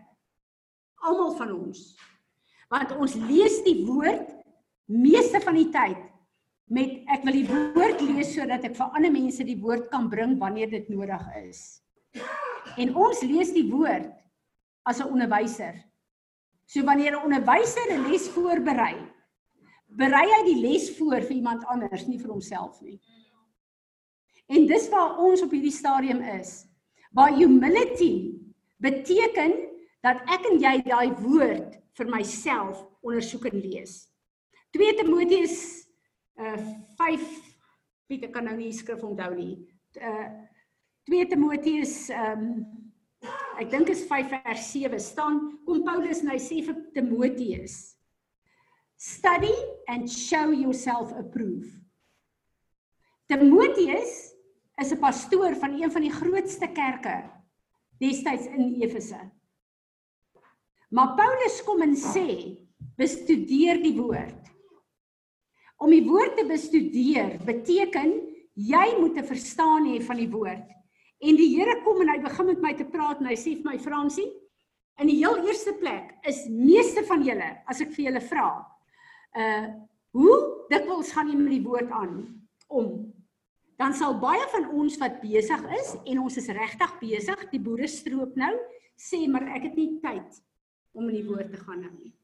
[1.03, 1.95] Almal van ons.
[2.69, 4.35] Want ons lees die woord
[4.85, 6.16] meeste van die tyd
[6.67, 10.35] met ek wil die woord lees sodat ek vir ander mense die woord kan bring
[10.39, 11.81] wanneer dit nodig is.
[12.77, 14.11] En ons lees die woord
[14.83, 15.75] as 'n onderwyser.
[16.67, 18.95] So wanneer 'n onderwyser 'n les voorberei,
[19.87, 22.99] berei hy die les voor vir iemand anders, nie vir homself nie.
[24.47, 26.65] En dis waar ons op hierdie stadium is.
[27.11, 28.35] Waar humility
[28.77, 29.53] beteken
[30.01, 34.07] dat ek en jy daai woord vir myself ondersoek en lees.
[34.71, 35.86] 2 Timoteus
[36.37, 36.57] uh
[36.97, 37.27] 5
[38.07, 39.57] Piet ek kan nou nie skrif onthou nie.
[39.99, 40.29] Uh
[41.09, 42.65] 2 Timoteus um
[43.57, 47.97] ek dink is 5 vers 7 staan kom Paulus en hy sê vir Timoteus
[48.97, 49.53] study
[49.87, 51.69] and show yourself approved.
[53.29, 54.33] Timoteus
[54.81, 57.29] is 'n pastoor van een van die grootste kerke
[57.99, 59.19] destyds in Efese.
[60.89, 62.57] Maar Paulus kom en sê
[62.95, 64.43] bestudeer die woord.
[65.77, 68.15] Om die woord te bestudeer beteken
[68.57, 70.65] jy moet 'n verstaan hê van die woord.
[71.21, 73.71] En die Here kom en hy begin met my te praat en hy sê vir
[73.71, 74.31] my Fransie,
[74.97, 78.49] in die heel eerste plek is meeste van julle, as ek vir julle vra,
[79.37, 79.67] uh
[80.17, 82.13] hoe dikwels gaan jy met die woord aan
[82.73, 83.13] om?
[83.77, 87.87] Dan sal baie van ons wat besig is en ons is regtig besig, die boere
[87.91, 88.53] stroop nou,
[88.97, 90.39] sê maar ek het nie tyd
[90.97, 92.15] om in die woord te gaan nou nie.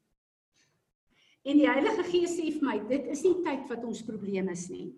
[1.43, 4.69] En die Heilige Gees sê vir my, dit is nie tyd wat ons probleem is
[4.71, 4.93] nie.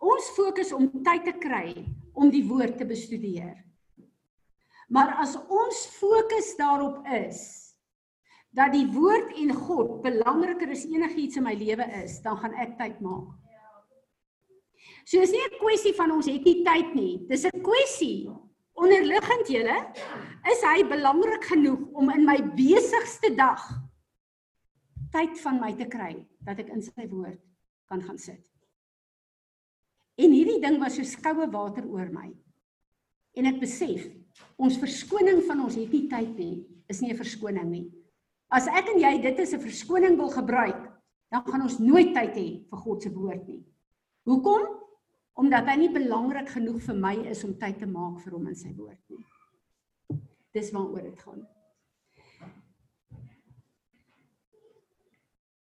[0.00, 1.74] Ons fokus om tyd te kry
[2.16, 3.58] om die woord te bestudeer.
[4.90, 7.42] Maar as ons fokus daarop is
[8.56, 12.74] dat die woord en God belangriker as enigiets in my lewe is, dan gaan ek
[12.80, 13.28] tyd maak.
[15.04, 17.20] So is nie 'n kwessie van ons het nie tyd nie.
[17.28, 18.32] Dis 'n kwessie
[18.74, 19.78] onderliggend julle
[20.50, 23.60] is hy belangrik genoeg om in my besigste dag
[25.12, 26.14] tyd van my te kry
[26.46, 27.40] dat ek in sy woord
[27.90, 28.42] kan gaan sit.
[30.20, 32.28] En hierdie ding was so skoue water oor my.
[33.38, 34.06] En ek besef
[34.60, 37.90] ons verskoning van ons het nie tyd nie, is nie 'n verskoning nie.
[38.50, 40.90] As ek en jy dit as 'n verskoning wil gebruik,
[41.30, 43.64] dan gaan ons nooit tyd hê vir God se woord nie.
[44.26, 44.66] Hoekom?
[45.34, 48.54] Omdat hy nie belangrik genoeg vir my is om tyd te maak vir hom in
[48.54, 49.24] sy woord nie.
[50.52, 51.46] Dis waaroor dit gaan.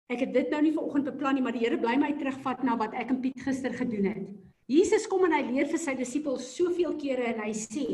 [0.08, 2.78] Ek het dit nou nie vanoggend beplan nie, maar die Here bly my terugvat na
[2.80, 4.28] wat ek en Piet gister gedoen het.
[4.68, 7.84] Jesus kom en hy leer vir sy disippels soveel kere en hy sê,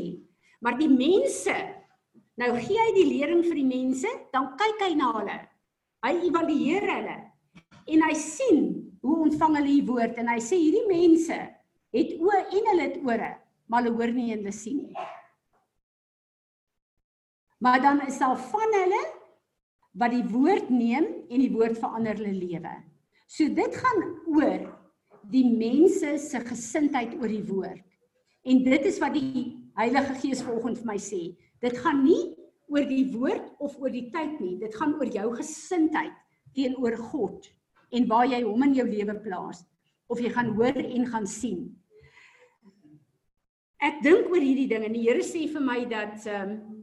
[0.62, 1.55] maar die mense
[2.40, 5.37] Nou gee hy die lering vir die mense, dan kyk hy na hulle.
[6.05, 7.18] Hy evalueer hulle
[7.94, 8.62] en hy sien
[9.05, 11.37] hoe ontvang hulle die woord en hy sê hierdie mense
[11.94, 13.31] het oë en hulle het ore,
[13.68, 15.05] maar hulle hoor nie en hulle sien nie.
[17.64, 19.03] Maar dan is daar van hulle
[19.94, 22.72] wat die woord neem en die woord verander hulle lewe.
[23.30, 24.64] So dit gaan oor
[25.33, 27.85] die mense se gesindheid oor die woord.
[28.44, 31.22] En dit is wat die Heilige Gees vanoggend vir my sê.
[31.64, 32.35] Dit gaan nie
[32.70, 34.59] oor die woord of oor die tyd nie.
[34.61, 36.14] Dit gaan oor jou gesindheid
[36.54, 37.48] teenoor God
[37.94, 39.64] en waar jy hom in jou lewe plaas
[40.11, 41.66] of jy gaan hoor en gaan sien.
[43.85, 46.73] Ek dink oor hierdie ding en die Here sê vir my dat ehm um,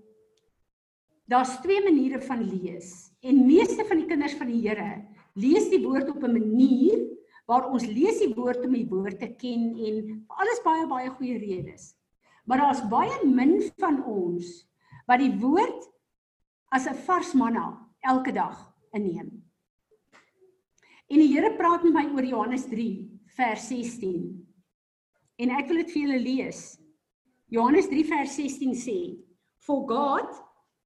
[1.26, 5.84] daar's twee maniere van lees en meeste van die kinders van die Here lees die
[5.84, 7.00] woord op 'n manier
[7.46, 11.38] waar ons lees die woord om die woord te ken en alles baie baie goeie
[11.38, 11.96] redes.
[12.46, 14.68] Maar daar's baie min van ons
[15.08, 15.90] wat die woord
[16.72, 19.44] as 'n vars manna elke dag inneem.
[21.12, 24.48] En die Here praat met my oor Johannes 3 vers 16.
[25.38, 26.80] En ek wil dit vir julle lees.
[27.52, 29.00] Johannes 3 vers 16 sê:
[29.60, 30.32] For God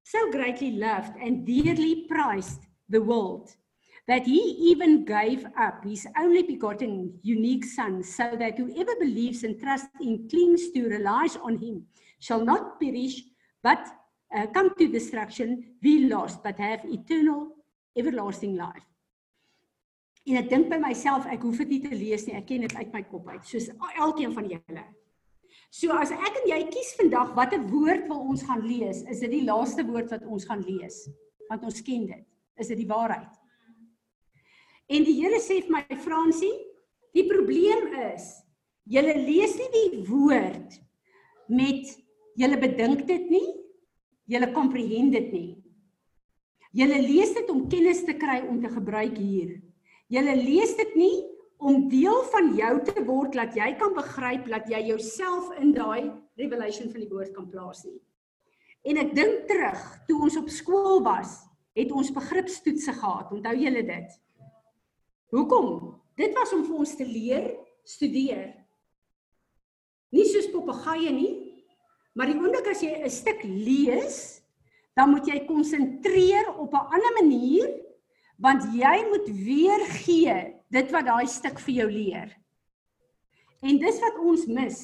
[0.06, 3.50] so greatly loved and dearly prized the world
[4.08, 4.40] that he
[4.72, 10.30] even gave up his only begotten unique son so that whoever believes and trusts in
[10.30, 11.84] clings to relies on him
[12.20, 13.24] shall not perish
[13.64, 13.82] but
[14.36, 17.50] uh, come to destruction be lost but have eternal
[17.98, 18.86] everlasting life.
[20.26, 22.78] En ek dink by myself ek hoef dit nie te lees nie, ek ken dit
[22.78, 23.70] uit my kop uit, soos
[24.02, 24.86] elkeen van julle.
[25.76, 29.34] So as ek en jy kies vandag watter woord wil ons gaan lees, is dit
[29.34, 31.02] die laaste woord wat ons gaan lees,
[31.50, 32.24] want ons ken dit.
[32.56, 33.34] Is dit die waarheid?
[34.88, 36.54] En die Here sê vir my Fransie,
[37.18, 38.30] die probleem is,
[38.88, 40.80] julle lees nie die woord
[41.52, 41.92] met
[42.40, 43.48] julle bedink dit nie,
[44.26, 45.50] Julle komprehend dit nie.
[46.76, 49.60] Julle lees dit om kennis te kry om te gebruik hier.
[50.12, 51.16] Julle lees dit nie
[51.58, 56.12] om deel van jou te word dat jy kan begryp dat jy jouself in daai
[56.36, 58.00] revelation van die woord kan plaas nie.
[58.86, 61.40] En ek dink terug toe ons op skool was,
[61.76, 63.32] het ons begripstoetse gehad.
[63.34, 64.20] Onthou julle dit?
[65.34, 65.96] Hoekom?
[66.16, 67.50] Dit was om vir ons te leer
[67.84, 68.54] studeer.
[70.16, 71.34] Nie soos papegaaie nie,
[72.16, 74.40] Maar die oomblik as jy 'n stuk lees,
[74.96, 77.68] dan moet jy konsentreer op 'n ander manier
[78.40, 82.32] want jy moet weer gee dit wat daai stuk vir jou leer.
[83.66, 84.80] En dis wat ons mis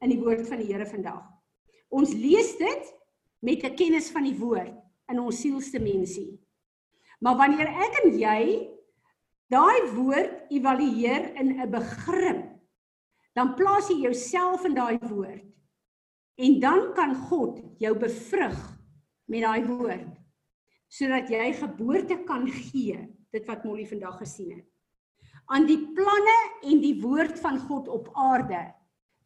[0.00, 1.24] in die woord van die Here vandag.
[1.90, 2.92] Ons lees dit
[3.42, 4.76] met 'n kennis van die woord
[5.10, 6.38] in ons sielste mensie.
[7.20, 8.70] Maar wanneer ek en jy
[9.50, 12.46] daai woord evalueer in 'n begrip,
[13.34, 15.44] dan plaas jy jouself in daai woord.
[16.38, 18.58] En dan kan God jou bevrug
[19.26, 20.20] met daai woord
[20.90, 22.98] sodat jy geboorte kan gee,
[23.30, 24.69] dit wat Molly vandag gesien het.
[25.50, 26.38] Aan die planne
[26.70, 28.62] en die woord van God op aarde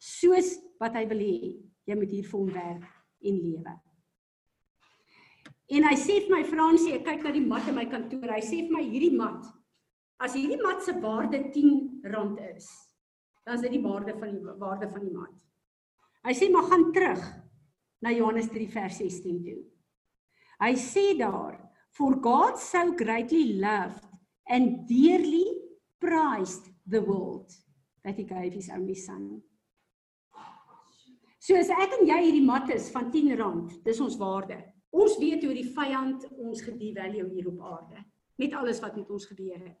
[0.01, 1.37] soos wat hy wil hê
[1.85, 2.87] jy moet hier vir hom werk
[3.25, 3.73] en lewe.
[5.75, 8.29] En hy sê vir my Fransie, ek kyk na die mat in my kantoor.
[8.35, 9.45] Hy sê vir my hierdie mat
[10.23, 12.69] as hierdie mat se waarde R10 is,
[13.43, 15.33] dan is dit die waarde van die waarde van die mat.
[16.25, 17.25] Hy sê maar gaan terug
[18.01, 19.59] na Johannes 3 vers 16 toe.
[20.63, 21.59] Hy sê daar
[21.95, 24.07] for God so greatly loved
[24.47, 25.64] and dearly
[25.99, 27.51] prized the world
[28.03, 29.41] that he gave his only son.
[31.39, 34.57] So as ek en jy hierdie mat is van R10, dis ons waarde.
[34.95, 38.03] Ons weet hoe die vyand ons gedevalue hier op aarde
[38.41, 39.77] met alles wat met ons gebeur het.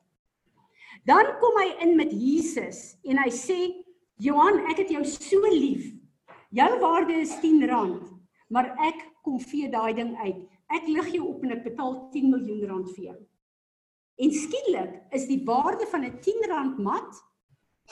[1.03, 3.59] Dan kom hy in met Jesus en hy sê
[4.21, 5.89] Johan, ek het jou so lief
[6.55, 7.97] Jou waarde is R10,
[8.47, 10.45] maar ek kom vee daai ding uit.
[10.71, 13.15] Ek lig jou op en ek betaal 10 miljoen rand vir jou.
[14.15, 17.23] En skielik is die waarde van 'n R10 mat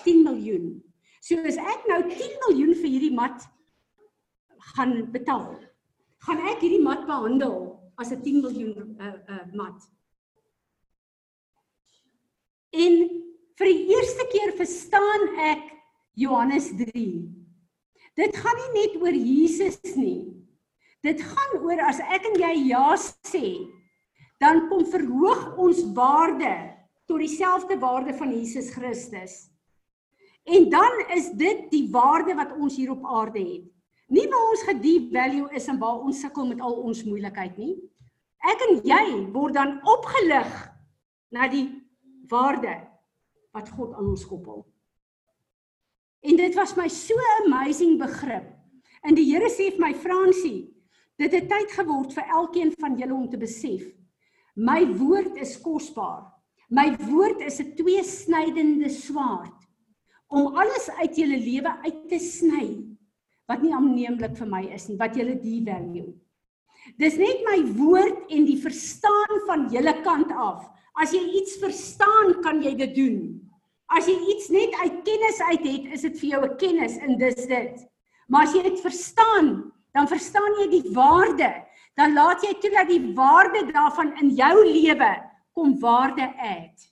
[0.03, 0.83] 10 miljoen.
[1.21, 3.43] So as ek nou 10 miljoen vir hierdie mat
[4.75, 5.59] gaan betaal,
[6.25, 9.79] gaan ek hierdie mat behandel as 'n 10 miljoen uh uh mat.
[12.73, 12.93] En
[13.59, 15.71] vir die eerste keer verstaan ek
[16.17, 17.05] Johannes 3.
[18.17, 20.33] Dit gaan nie net oor Jesus nie.
[21.03, 23.45] Dit gaan oor as ek en jy ja sê,
[24.37, 26.53] dan kom verhoog ons waarde
[27.05, 29.49] tot dieselfde waarde van Jesus Christus.
[30.43, 33.69] En dan is dit die waarde wat ons hier op aarde het.
[34.07, 37.77] Nie waar ons gedevalue is en waar ons sukkel met al ons moeilikheid nie.
[38.43, 40.51] Ek en jy word dan opgelig
[41.31, 41.69] na die
[42.29, 42.75] waarde
[43.55, 44.65] wat God aan ons koppel.
[46.23, 48.45] En dit was my so amazing begrip.
[49.03, 50.69] En die Here sê vir my Fransie,
[51.19, 53.83] dit het tyd geword vir elkeen van julle om te besef.
[54.55, 56.29] My woord is kosbaar.
[56.69, 59.59] My woord is 'n tweesnydende swaard
[60.33, 62.81] om alles uit julle lewe uit te sny
[63.45, 66.13] wat nie aanneemlik vir my is nie, wat julle devalue.
[66.97, 70.65] Dis net my woord en die verstaan van julle kant af.
[70.99, 73.19] As jy iets verstaan, kan jy dit doen.
[73.93, 77.17] As jy iets net uit kennis uit het, is dit vir jou 'n kennis en
[77.17, 77.85] dis dit.
[78.27, 81.49] Maar as jy dit verstaan, dan verstaan jy die waarde.
[81.99, 85.11] Dan laat jy toe dat die waarde daarvan in jou lewe
[85.53, 86.87] kom waarde uit.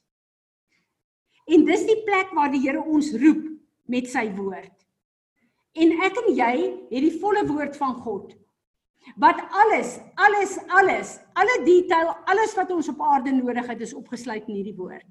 [1.49, 3.41] En dis die plek waar die Here ons roep
[3.89, 4.75] met sy woord.
[5.73, 6.53] En ek en jy
[6.91, 8.35] het die volle woord van God.
[9.17, 14.45] Wat alles, alles, alles, alle detail, alles wat ons op aarde nodig het, is opgesluit
[14.45, 15.07] in hierdie woord.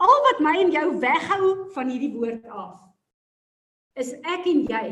[0.00, 2.76] Al wat my en jou weghou van hierdie woord af,
[3.96, 4.84] is ek en jy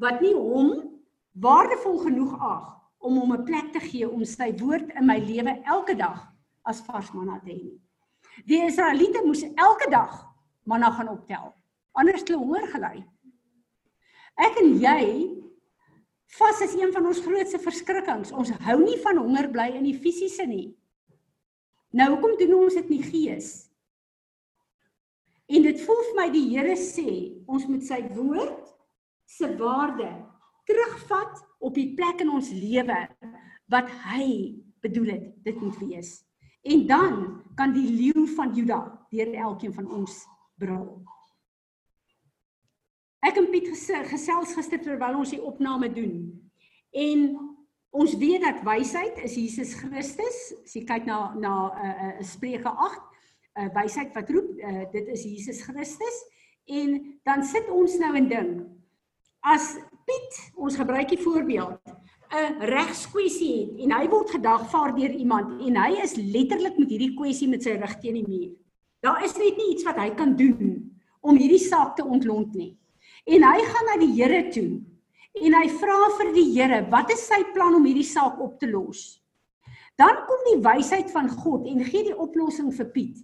[0.00, 0.72] wat nie hom
[1.44, 5.62] waardevol genoeg ag om hom 'n plek te gee om sy woord in my lewe
[5.64, 6.28] elke dag
[6.64, 7.72] as vars manna te hê.
[8.46, 10.12] Die Israeliete moes elke dag
[10.64, 11.52] manna gaan optel.
[11.92, 13.04] Anders hulle honger gelei.
[14.40, 15.02] Ek en jy
[16.38, 18.32] vas is een van ons grootste verskrikkings.
[18.32, 20.72] Ons hou nie van honger bly in die fisiese nie.
[21.92, 23.68] Nou hoekom doen ons dit nie gees?
[25.52, 27.08] En dit voel vir my die Here sê
[27.44, 28.70] ons moet sy woord
[29.28, 30.08] se waarde
[30.68, 32.98] terugvat op die plek in ons lewe
[33.72, 36.20] wat hy bedoel het dit moet wees.
[36.62, 37.14] En dan
[37.58, 40.22] kan die leeu van Juda deur elkeen van ons
[40.58, 41.02] brul.
[43.22, 43.68] Ek en Piet
[44.10, 46.16] gesels gister terwyl ons die opname doen.
[46.90, 47.24] En
[47.94, 50.38] ons weet dat wysheid is Jesus Christus.
[50.64, 53.02] As jy kyk na na 'n uh, uh, Spreuke 8,
[53.58, 56.18] 'n uh, wysheid wat roep, uh, dit is Jesus Christus.
[56.66, 58.50] En dan sit ons nou en ding.
[59.40, 59.76] As
[60.06, 61.78] Piet, ons gebruik die voorbeeld,
[62.32, 67.14] 'n regskwessie het en hy word gedagvaar deur iemand en hy is letterlik met hierdie
[67.14, 68.54] kwessie met sy rug teen die muur.
[69.04, 70.78] Daar is net nie iets wat hy kan doen
[71.20, 72.78] om hierdie saak te ontlont nie.
[73.26, 74.80] En hy gaan na die Here toe.
[75.44, 78.70] En hy vra vir die Here, wat is sy plan om hierdie saak op te
[78.70, 79.20] los?
[80.00, 83.20] Dan kom die wysheid van God en gee die oplossing vir Piet.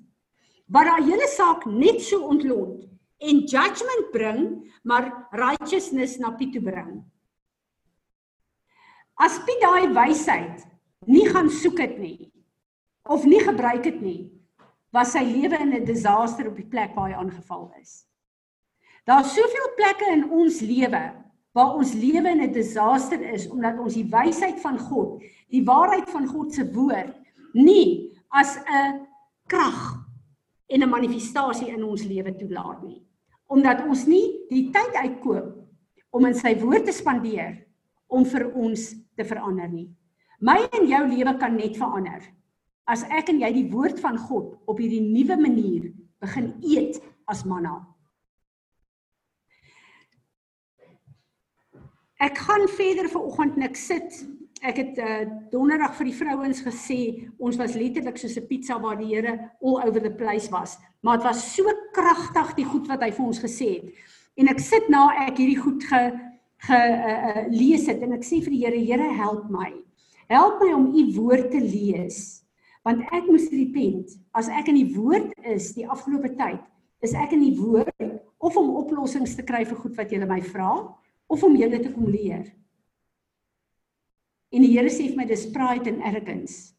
[0.69, 2.85] Wat daai hele saak net so ontlont
[3.19, 4.43] en judgment bring,
[4.83, 7.03] maar righteousness na Piet toe bring.
[9.19, 10.67] As Piet daai wysheid
[11.07, 12.31] nie gaan soek het nie
[13.09, 14.29] of nie gebruik het nie,
[14.93, 18.05] was sy lewe in 'n disaster op die plek waar hy aangeval is.
[19.05, 21.15] Daar's soveel plekke in ons lewe
[21.57, 26.11] waar ons lewe in 'n disaster is omdat ons die wysheid van God, die waarheid
[26.11, 27.17] van God se woord
[27.53, 29.07] nie as 'n
[29.47, 30.07] krag
[30.69, 33.08] en 'n manifestasie in ons lewe toelaat nie.
[33.49, 35.55] Omdat ons nie die tyd uitkoop
[36.13, 37.57] om in sy woord te spandeer
[38.09, 39.89] om vir ons te verander nie.
[40.41, 42.23] My en jou lewe kan net verander
[42.89, 45.91] as ek en jy die woord van God op hierdie nuwe manier
[46.23, 46.97] begin eet
[47.29, 47.83] as manna.
[52.19, 54.23] Ek gaan verder vanoggend nik sit.
[54.67, 57.01] Ek het uh, donderdag vir die vrouens gesê
[57.39, 61.19] ons was letterlik soos 'n pizza waar die Here all over the place was, maar
[61.19, 63.93] dit was so kragtig die goed wat hy vir ons gesê het.
[64.37, 66.03] En ek sit na ek hierdie goed ge
[66.59, 69.71] ge uh, uh, lees het en ek sê vir die Here, Here help my.
[70.27, 72.43] Help my om u woord te lees
[72.83, 74.15] want ek moes repent.
[74.33, 76.63] As ek in die woord is die afgelope tyd,
[77.05, 77.93] is ek in die woord
[78.41, 80.71] of om oplossings te kry vir goed wat jy my vra
[81.29, 82.47] of om julle te kom leer.
[84.53, 86.75] En die Here sê vir my dis pride and arrogance.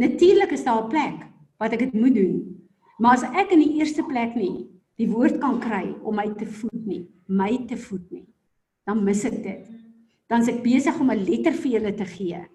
[0.00, 1.18] Natuurlik is daar 'n plek
[1.58, 2.62] wat ek dit moet doen.
[2.98, 6.46] Maar as ek in die eerste plek nie die woord kan kry om my te
[6.46, 8.26] voed nie, my te voed nie,
[8.86, 9.66] dan mis ek dit.
[10.28, 12.46] Dan is ek besig om 'n letter vir julle te gee.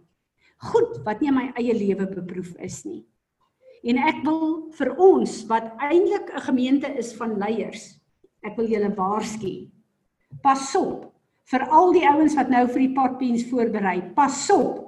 [0.57, 3.05] Goed wat nie in my eie lewe beproef is nie.
[3.83, 7.97] En ek wil vir ons wat eintlik 'n gemeente is van leiers
[8.45, 9.53] Ek wil julle waarsku.
[10.43, 11.07] Pas op
[11.47, 14.01] vir al die ouens wat nou vir die potbeens voorberei.
[14.15, 14.83] Pas op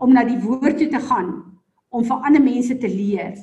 [0.00, 1.32] om na die woord toe te gaan
[1.92, 3.34] om vir ander mense te leer.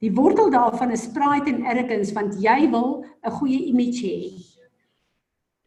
[0.00, 4.32] Die wortel daarvan is pride en arrogance want jy wil 'n goeie image hê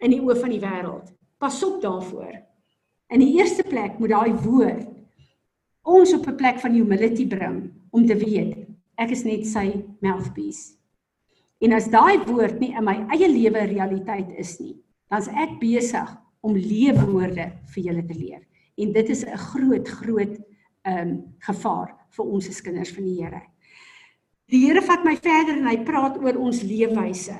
[0.04, 1.14] in die oë van die wêreld.
[1.40, 2.34] Pas op daarvoor.
[3.10, 4.88] In die eerste plek moet daai woord
[5.84, 10.78] ons op 'n plek van humility bring om te weet ek is net sy mouthpiece.
[11.62, 14.76] En as daai woord nie in my eie lewe realiteit is nie,
[15.10, 18.44] dan's ek besig om leefwoorde vir julle te leer.
[18.76, 20.36] En dit is 'n groot groot
[20.84, 23.42] ehm um, gevaar vir ons as kinders van die Here.
[24.52, 27.38] Die Here vat my verder en hy praat oor ons leefwyse.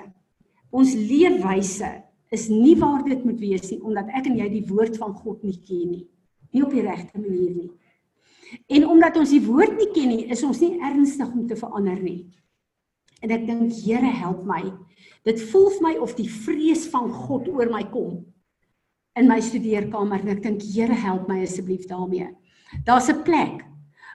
[0.72, 4.98] Ons leefwyse is nie waar dit moet wees nie omdat ek en jy die woord
[4.98, 6.08] van God nie ken nie.
[6.54, 7.72] Nie op die regte manier nie.
[8.70, 12.00] En omdat ons die woord nie ken nie, is ons nie ernstig om te verander
[12.00, 12.30] nie.
[13.22, 14.64] En ek dink Here help my.
[15.26, 18.24] Dit voel vir my of die vrees van God oor my kom
[19.20, 22.30] in my studeerkamer en ek dink Here help my asseblief daarmee.
[22.86, 23.66] Daar's 'n plek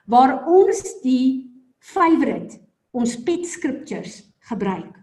[0.05, 2.59] waar ons die favorite
[2.91, 4.95] ons pet scriptures gebruik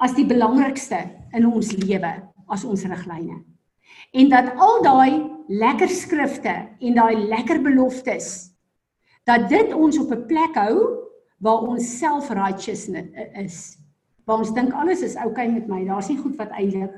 [0.00, 2.12] as die belangrikste in ons lewe
[2.48, 3.44] as ons riglyne.
[4.12, 8.50] En dat al daai lekker skrifte en daai lekker beloftes
[9.28, 11.06] dat dit ons op 'n plek hou
[11.38, 12.88] waar ons self-righteous
[13.34, 13.78] is.
[14.24, 15.84] Waar ons dink alles is oukei okay met my.
[15.84, 16.90] Daar's nie goed wat eintlik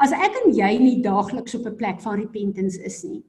[0.00, 3.22] as ek en jy nie daagliks op 'n plek van repentance is nie.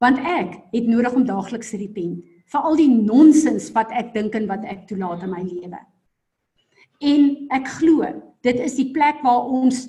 [0.00, 4.34] Want ek het nodig om daagliks te repent vir al die nonsens wat ek dink
[4.34, 5.80] en wat ek toelaat in my lewe.
[7.00, 8.04] En ek glo,
[8.42, 9.88] dit is die plek waar ons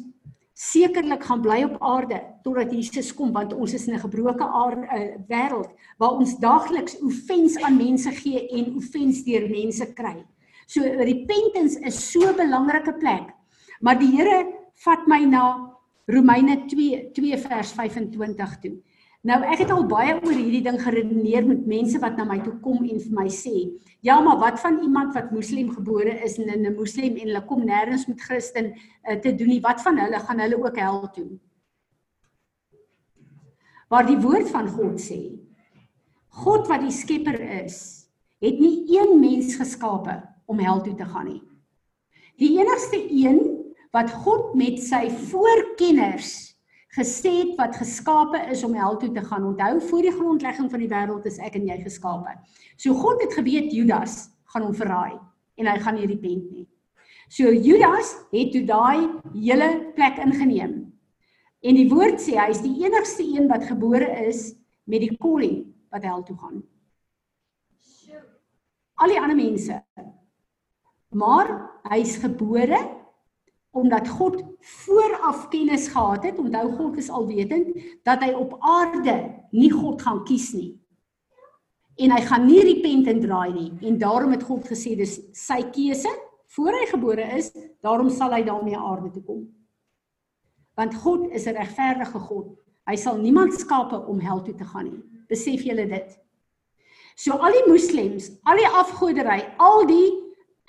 [0.60, 4.84] sekerlik gaan bly op aarde totdat Jesus kom want ons is in 'n gebroke aarde
[4.91, 10.26] uh, wêreld waar ons daagliks offens aan mense gee en offens deur mense kry.
[10.68, 13.32] So repentance is so 'n belangrike plek.
[13.80, 15.44] Maar die Here vat my na
[16.10, 18.78] Romeine 2 2 vers 25 toe.
[19.28, 22.56] Nou ek het al baie oor hierdie ding geredeneer met mense wat na my toe
[22.64, 23.68] kom en vir my sê,
[24.00, 27.46] ja, maar wat van iemand wat moslim gebore is en in 'n moslim en hulle
[27.46, 31.10] kom nêrens met Christen uh, te doen nie, wat van hulle gaan hulle ook hel
[31.12, 31.30] toe?
[33.90, 35.20] Maar die woord van God sê,
[36.30, 38.08] God wat die skepper is,
[38.40, 41.42] het nie een mens geskape om hel toe te gaan nie.
[42.40, 43.49] Die enigste een
[43.96, 46.50] wat God met sy voorkenners
[46.98, 49.46] gesê het wat geskape is om hel toe te gaan.
[49.52, 52.34] Onthou voor die grondlegging van die wêreld is ek en jy geskape.
[52.78, 55.18] So God het geweet Judas gaan hom verraai
[55.60, 56.68] en hy gaan nie repent nie.
[57.30, 60.80] So Judas het toe daai hele plek ingeneem.
[61.62, 64.54] En die woord sê hy is die enigste een wat gebore is
[64.90, 66.64] met die calling wat hel toe gaan.
[69.00, 69.78] Al die ander mense.
[71.16, 71.52] Maar
[71.92, 72.80] hy's gebore
[73.72, 79.16] omdat God vooraf kennis gehad het, onthou God is alwetend, dat hy op aarde
[79.52, 80.74] nie God gaan kies nie.
[82.00, 86.12] En hy gaan nie repentant draai nie en daarom het God gesê dis sy keuse
[86.56, 87.52] voor hy gebore is,
[87.86, 89.44] daarom sal hy daarmee aarde toe kom.
[90.80, 92.56] Want God is 'n regverdige God.
[92.88, 95.04] Hy sal niemand skape om hel toe te gaan nie.
[95.28, 96.20] Besef julle dit?
[97.16, 100.10] So al die moslems, al die afgodery, al die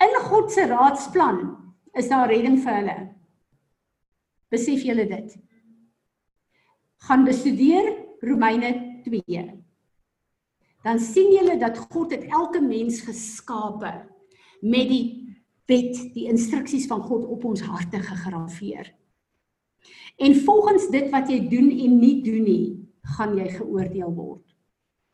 [0.03, 1.60] in God se raadsplan
[1.97, 2.97] is daar redding vir hulle.
[4.51, 5.35] Besef julle dit?
[7.07, 7.89] Gaan bestudeer
[8.21, 9.43] Romeine 2.
[10.85, 13.93] Dan sien julle dat God het elke mens geskape
[14.61, 15.05] met die
[15.69, 18.91] wet, die instruksies van God op ons harte gegraveer.
[20.21, 22.65] En volgens dit wat jy doen en nie doen nie,
[23.17, 24.45] gaan jy geoordeel word.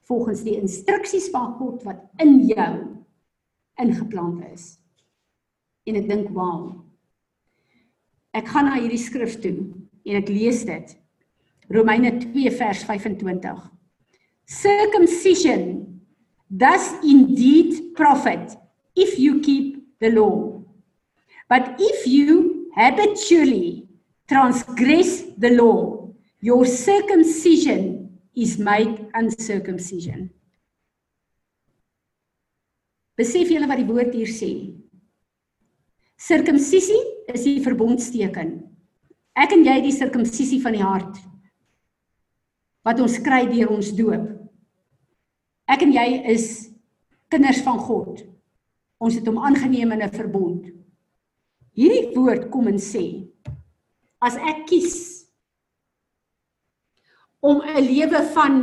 [0.07, 2.73] Volgens die instruksies van God wat in jou
[3.80, 4.75] ingeplant is
[5.88, 6.76] en ek dink wow.
[8.36, 9.56] Ek gaan na hierdie skrif toe
[10.08, 10.94] en ek lees dit.
[11.74, 13.64] Romeine 2 vers 25.
[14.48, 15.64] Circumcision
[16.48, 18.56] does indeed profit
[18.96, 20.64] if you keep the law.
[21.50, 23.88] But if you habitually
[24.28, 30.30] transgress the law, your circumcision is made uncircumcision.
[33.18, 34.76] Besef julle wat die woord hier sê?
[36.18, 36.99] Sirkumsisie
[37.30, 38.55] is die verbondsteken.
[39.38, 41.20] Ek en jy die sirkumsisie van die hart
[42.88, 44.30] wat ons kry deur ons doop.
[45.68, 46.47] Ek en jy is
[47.30, 48.24] kinders van God.
[49.03, 50.63] Ons het hom aangeneem in 'n verbond.
[51.76, 53.28] Hierdie woord kom en sê
[54.22, 55.28] as ek kies
[57.41, 58.53] om 'n lewe van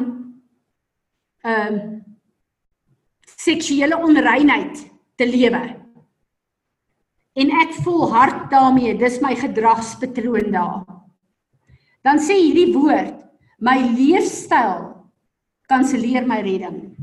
[1.45, 2.05] ehm um,
[3.25, 5.84] seksuele onreinheid te lewe
[7.35, 10.85] en ek volhard daarmee, dis my gedragspatroon daar.
[12.05, 13.17] Dan sê hierdie woord,
[13.59, 14.93] my leefstyl
[15.71, 16.95] kanselleer my redding.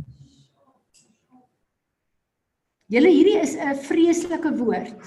[2.91, 4.99] Julle hierdie is 'n vreeslike woord.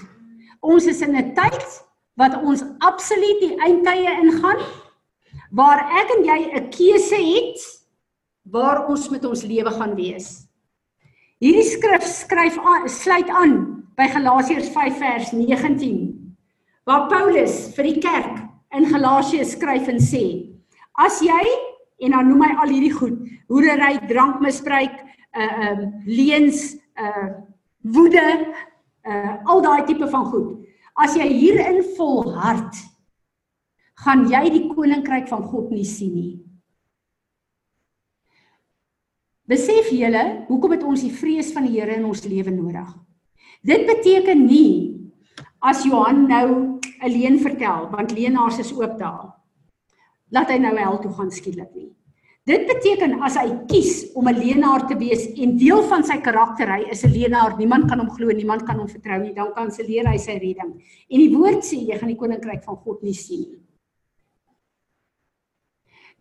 [0.60, 1.84] Ons is in 'n tyd
[2.16, 4.60] wat ons absoluut die eindtye ingaan
[5.50, 7.60] waar ek en jy 'n keuse het
[8.44, 10.48] waar ons met ons lewe gaan wees.
[11.40, 16.14] Hierdie skrif skryf aan, sluit aan by Galasiërs 5 vers 19
[16.84, 18.42] waar Paulus vir die kerk
[18.74, 20.24] in Galasië skryf en sê:
[21.00, 21.42] As jy
[22.04, 24.96] en dan noem hy al hierdie goed, hoerery, drankmisbruik,
[25.34, 27.28] uh um uh, leens, uh
[27.94, 28.26] woede,
[29.06, 30.66] uh al daai tipe van goed.
[30.94, 32.76] As jy hierin volhard,
[34.04, 36.34] gaan jy die koninkryk van God nie sien nie.
[39.50, 42.94] Besef julle, hoekom het ons die vrees van die Here in ons lewe nodig?
[43.64, 44.92] Dit beteken nie
[45.64, 49.32] as Johan nou 'n leuen vertel, want leenaars is ook daar.
[50.30, 51.90] Laat hy nou hel toe gaan skielik nie.
[52.44, 56.68] Dit beteken as hy kies om 'n leenaar te wees en deel van sy karakter
[56.68, 60.06] hy is 'n leenaar, niemand kan hom glo, niemand kan hom vertrou nie, dan kanselleer
[60.06, 60.74] hy sy redding.
[61.08, 63.62] En die woord sê jy gaan die koninkryk van God nie sien nie.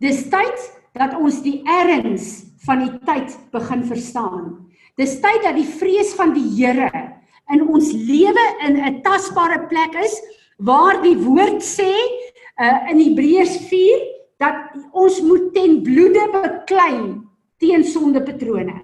[0.00, 4.70] Dis tyd dat ons die erns van die tyd begin verstaan.
[4.96, 7.13] Dis tyd dat die vrees van die Here
[7.52, 10.14] in ons lewe in 'n tasbare plek is
[10.58, 11.92] waar die woord sê
[12.60, 14.00] uh, in Hebreërs 4
[14.38, 14.56] dat
[14.92, 17.20] ons moet ten bloede beklei
[17.58, 18.82] teen sondepatrone.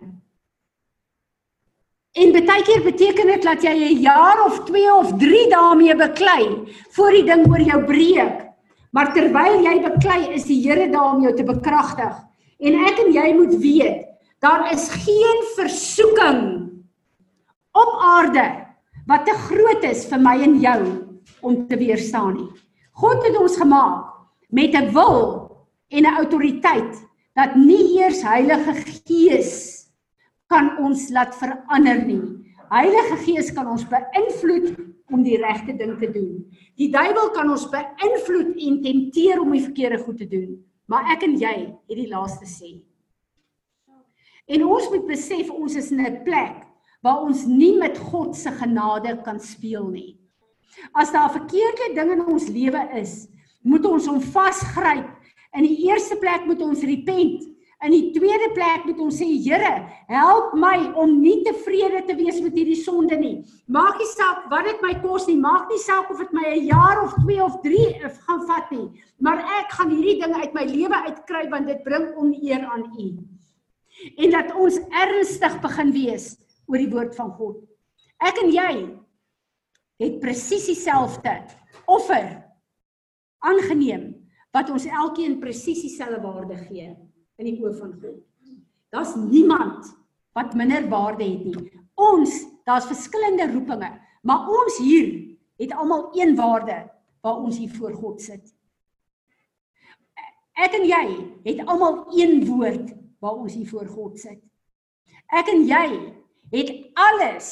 [2.10, 6.66] En baie keer beteken dit dat jy 'n jaar of 2 of 3 daarmee beklei
[6.90, 8.50] voor die ding oor jou breek.
[8.90, 12.14] Maar terwyl jy beklei, is die Here daar om jou te bekragtig.
[12.58, 14.06] En ek en jy moet weet,
[14.42, 16.40] daar is geen versoeking
[17.72, 18.46] op aarde
[19.06, 20.80] wat te groot is vir my en jou
[21.42, 22.50] om te weerstaan nie.
[23.00, 24.10] God het ons gemaak
[24.50, 25.50] met 'n wil
[25.88, 26.94] en 'n autoriteit
[27.34, 28.74] dat nie eers Heilige
[29.06, 29.86] Gees
[30.46, 32.22] kan ons laat verander nie.
[32.70, 34.76] Heilige Gees kan ons beïnvloed
[35.10, 36.46] om die regte ding te doen.
[36.78, 41.22] Die duiwel kan ons beïnvloed en tempteer om die verkeerde goed te doen, maar ek
[41.22, 41.56] en jy
[41.88, 42.78] het die laaste sê.
[44.46, 46.69] En ons moet besef ons is in 'n plek
[47.04, 50.16] waar ons nie met God se genade kan speel nie.
[50.92, 53.24] As daar verkeerde dinge in ons lewe is,
[53.62, 55.08] moet ons hom vasgryp.
[55.56, 57.48] In die eerste plek moet ons repent.
[57.80, 62.36] In die tweede plek moet ons sê Here, help my om nie tevrede te wees
[62.44, 63.38] met hierdie sonde nie.
[63.72, 66.66] Maak nie saak wat dit my kos nie, maak nie saak of dit my 'n
[66.68, 70.64] jaar of 2 of 3 gaan vat nie, maar ek gaan hierdie dinge uit my
[70.64, 73.08] lewe uitkry want dit bring oneer aan U.
[74.16, 76.36] En dat ons ernstig begin wees
[76.70, 77.58] oor die woord van God.
[78.22, 78.72] Ek en jy
[80.00, 81.34] het presies dieselfde
[81.90, 82.28] offer
[83.44, 84.12] aangeneem
[84.54, 86.90] wat ons elkeen presies dieselfde waarde gee
[87.40, 88.20] in die oë van God.
[88.90, 89.90] Daar's niemand
[90.36, 91.70] wat minder waarde het nie.
[92.00, 92.32] Ons,
[92.66, 93.90] daar's verskillende roepinge,
[94.26, 95.10] maar ons hier
[95.60, 96.82] het almal een waarde
[97.20, 98.54] waar ons hier voor God sit.
[100.60, 101.04] Ek en jy
[101.44, 104.40] het almal een woord waar ons hier voor God sit.
[105.30, 105.86] Ek en jy
[106.50, 107.50] het alles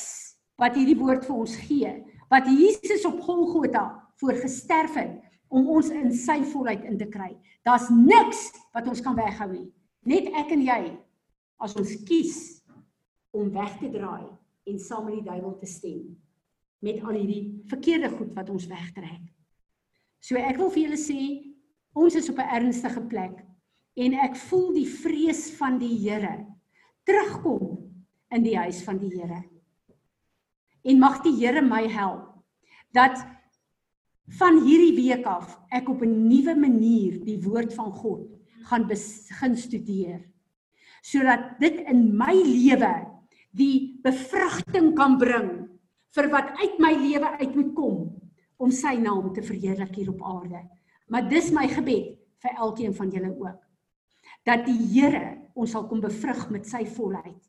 [0.59, 1.93] wat hierdie woord vir ons gee,
[2.29, 3.87] wat Jesus op Golgotha
[4.21, 5.19] voor gesterf het
[5.49, 7.33] om ons in sy volheid in te kry.
[7.65, 9.69] Daar's niks wat ons kan weghou nie.
[10.09, 10.81] Net ek en jy
[11.63, 12.39] as ons kies
[13.35, 14.29] om weg te draai
[14.69, 16.17] en saam met die duiwel te stem
[16.85, 19.23] met al hierdie verkeerde goed wat ons wegtrek.
[20.23, 21.19] So ek wil vir julle sê
[21.99, 23.43] ons is op 'n ernstige plek
[23.97, 26.47] en ek voel die vrees van die Here
[27.05, 27.88] terugkom
[28.35, 29.43] in die huis van die Here.
[30.85, 32.27] En mag die Here my help
[32.97, 33.21] dat
[34.39, 38.29] van hierdie week af ek op 'n nuwe manier die woord van God
[38.69, 40.21] gaan begin studeer
[41.03, 42.95] sodat dit in my lewe
[43.51, 45.69] die bevrugting kan bring
[46.17, 47.99] vir wat uit my lewe uit moet kom
[48.59, 50.65] om sy naam te verheerlik hier op aarde.
[51.09, 53.61] Maar dis my gebed vir elkeen van julle ook.
[54.45, 57.48] Dat die Here ons sal kom bevrug met sy volheid.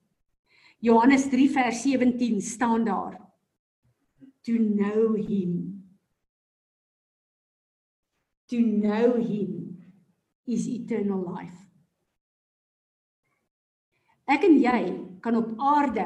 [0.80, 3.20] Johannes 3 vers 17 staan daar.
[4.42, 5.84] To know him.
[8.46, 9.78] To know him
[10.46, 11.60] is eternal life.
[14.30, 14.82] Ek en jy
[15.26, 16.06] kan op aarde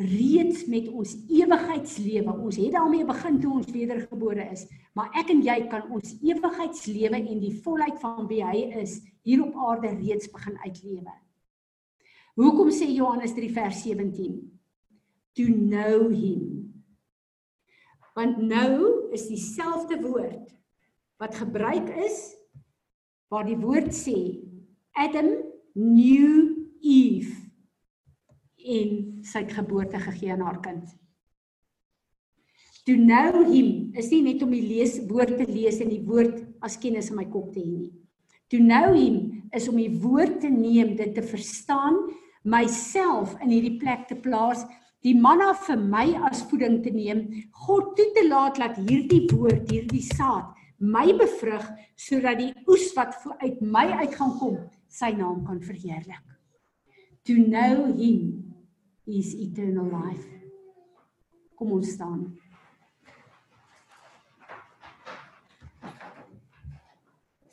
[0.00, 4.64] reeds met ons ewigheidslewe, ons het daarmee begin toe ons wedergebore is,
[4.96, 9.42] maar ek en jy kan ons ewigheidslewe en die volheid van wie hy is hier
[9.44, 11.12] op aarde reeds begin uitlewe.
[12.40, 14.38] Hoekom sê Johannes 3 vers 17?
[15.36, 16.72] To know him.
[18.16, 20.48] Want nou is dieselfde woord
[21.20, 22.16] wat gebruik is
[23.30, 24.40] waar die woord sê
[24.96, 25.28] Adam
[25.76, 27.36] knew Eve
[28.56, 30.88] en sy geboorte gegee aan haar kind.
[32.88, 36.40] To know him is nie net om die lees woord te lees en die woord
[36.64, 37.92] as kennis in my kop te hê nie.
[38.50, 42.00] To know him is om die woord te neem, dit te verstaan,
[42.42, 44.64] myself in hierdie plek te plaas,
[45.04, 47.26] die manna vir my as voeding te neem,
[47.66, 51.64] God toe te laat dat hierdie woord, hierdie saad my bevrug
[52.00, 54.56] sodat die oes wat uit my uit gaan kom,
[54.88, 56.24] sy naam kan verheerlik.
[57.28, 58.54] To know him
[59.04, 60.24] is eternal life.
[61.54, 62.30] Kom ons staan.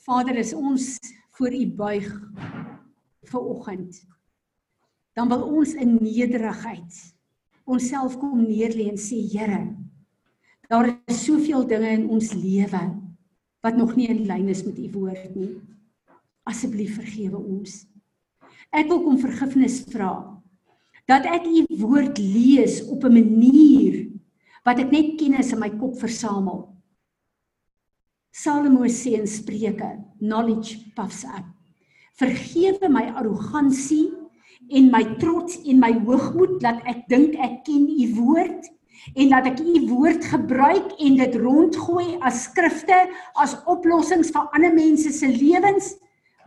[0.07, 0.95] Vader, is ons
[1.35, 2.05] voor U buig
[3.27, 3.99] vir oggend.
[5.17, 6.97] Dan wil ons in nederigheid
[7.65, 9.63] onsself kom neerlê en sê Here,
[10.69, 12.83] daar is soveel dinge in ons lewe
[13.65, 15.55] wat nog nie in lyn is met U woord nie.
[16.47, 17.81] Asseblief vergewe ons.
[18.69, 20.13] Ek wil kom vergifnis vra
[21.09, 24.05] dat ek U woord lees op 'n manier
[24.63, 26.67] wat ek net kennis in my kop versamel.
[28.31, 31.47] Salomo sê in Spreuke, knowledge puffs up.
[32.13, 34.11] Vergewe my arrogansie
[34.69, 38.67] en my trots en my hoogmoed dat ek dink ek ken u woord
[39.15, 42.97] en dat ek u woord gebruik en dit rondgooi as skrifte
[43.39, 45.93] as oplossings vir ander mense se lewens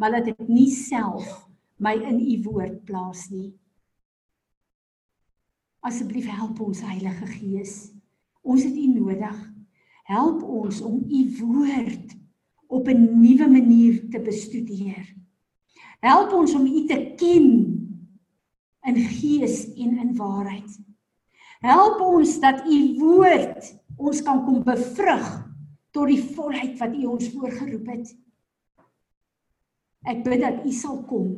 [0.00, 1.28] maar dat ek nie self
[1.80, 3.50] my in u woord plaas nie.
[5.80, 7.74] Asseblief help ons heilige gees.
[8.44, 9.36] Ons het u nodig.
[10.08, 12.16] Help ons om u woord
[12.68, 15.16] op 'n nuwe manier te bestudeer.
[16.00, 17.79] Help ons om u te ken
[18.86, 20.78] in gees en in waarheid.
[21.60, 23.68] Help ons dat u woord
[24.00, 25.28] ons kan kom bevrug
[25.92, 28.12] tot die volheid wat u ons voorgeroep het.
[30.08, 31.34] Ek bid dat u sal kom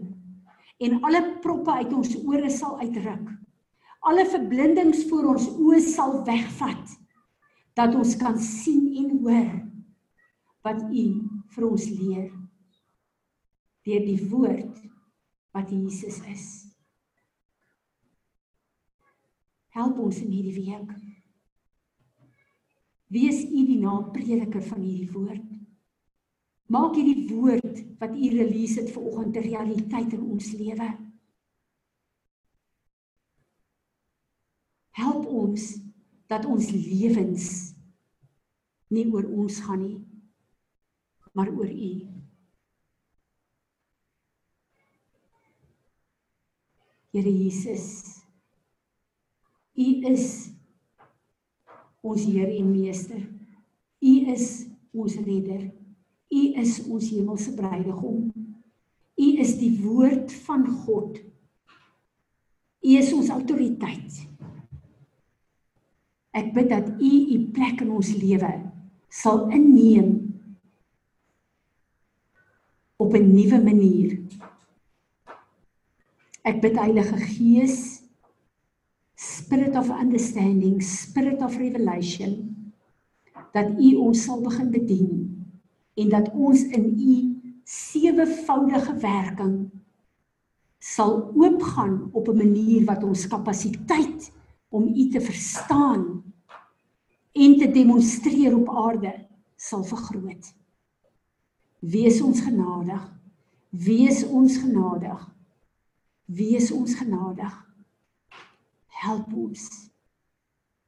[0.82, 3.26] en alle proppe uit ons ore sal uitruk.
[4.03, 6.97] Alle verblindings voor ons oë sal wegvat
[7.78, 9.53] dat ons kan sien en hoor
[10.66, 11.05] wat u
[11.55, 12.30] vir ons leer
[13.82, 14.78] deur die woord
[15.55, 16.71] wat Jesus is.
[19.72, 20.90] Help ons in hierdie week.
[23.12, 25.48] Wees u die naprediker van hierdie woord.
[26.72, 30.88] Maak hierdie woord wat u release het vir oggend 'n realiteit in ons lewe.
[34.92, 35.80] Help ons
[36.28, 37.74] dat ons lewens
[38.88, 40.00] nie oor ons gaan nie,
[41.32, 41.92] maar oor u.
[47.12, 48.11] Here Jesus,
[49.82, 50.26] U is
[52.02, 53.22] ons Heer en Meester.
[54.02, 54.46] U is
[54.92, 55.68] ons redder.
[56.32, 58.26] U is ons hemelse bruidegom.
[59.22, 61.18] U is die woord van God.
[62.82, 64.22] U is ons autoriteit.
[66.32, 68.52] Ek bid dat U U plek in ons lewe
[69.12, 70.14] sal inneem
[72.96, 74.18] op 'n nuwe manier.
[76.42, 78.01] Ek bid Heilige Gees
[79.53, 82.72] spirit of understanding, spirit of revelation
[83.53, 85.16] dat u ons sal begin bedien
[86.00, 87.16] en dat ons in u
[87.68, 89.57] sewevoudige werking
[90.80, 94.32] sal oopgaan op 'n manier wat ons kapasiteit
[94.68, 96.24] om u te verstaan
[97.32, 100.55] en te demonstreer op aarde sal vergroot.
[101.78, 103.20] Wees ons genadig.
[103.68, 105.28] Wees ons genadig.
[106.24, 107.71] Wees ons genadig
[109.03, 109.68] help ons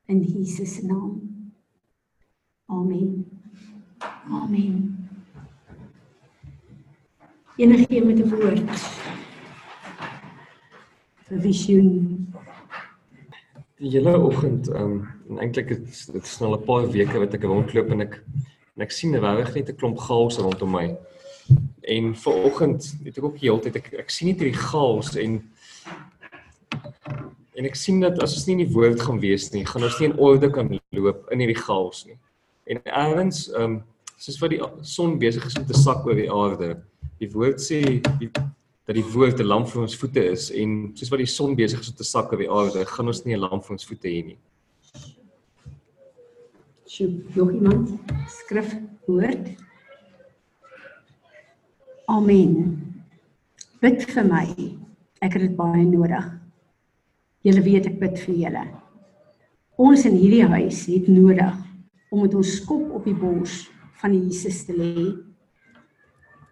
[0.06, 1.20] in Jesus naam.
[2.66, 3.24] Amen.
[4.30, 5.08] Amen.
[7.56, 8.70] Enige met 'n woord.
[11.28, 12.26] vir visioen.
[13.80, 15.00] Die hele oggend, ehm
[15.30, 18.20] um, eintlik dit dit is nou al 'n paar weke wat ek rondloop en ek
[18.76, 20.96] en ek sien regtig net 'n klomp chaos rondom my.
[21.80, 25.16] En ver oggend het ek ook die hele tyd ek ek sien net hierdie chaos
[25.16, 25.42] en
[27.64, 29.94] En ek sien dat as ons nie in die woord gaan wees nie, gaan ons
[29.96, 32.18] nie in orde kan loop in hierdie chaos nie.
[32.68, 33.78] En erns, ehm um,
[34.20, 36.68] soos wat die son besig is om te sak oor die aarde.
[37.22, 37.80] Die woord sê
[38.20, 41.56] die, dat die woord 'n lamp vir ons voete is en soos wat die son
[41.56, 43.88] besig is om te sak oor die aarde, gaan ons nie 'n lamp vir ons
[43.88, 44.38] voete hê nie.
[46.84, 47.96] Sjoe, nog iemand
[48.28, 48.76] skrif
[49.08, 49.56] woord?
[52.08, 52.52] Amen.
[53.80, 54.48] Bid vir my.
[55.24, 56.43] Ek het dit baie nodig.
[57.44, 58.64] Julle weet ek bid vir julle.
[59.84, 61.56] Ons in hierdie huis het nodig
[62.08, 63.66] om met ons kop op die bors
[64.00, 65.10] van Jesus te lê,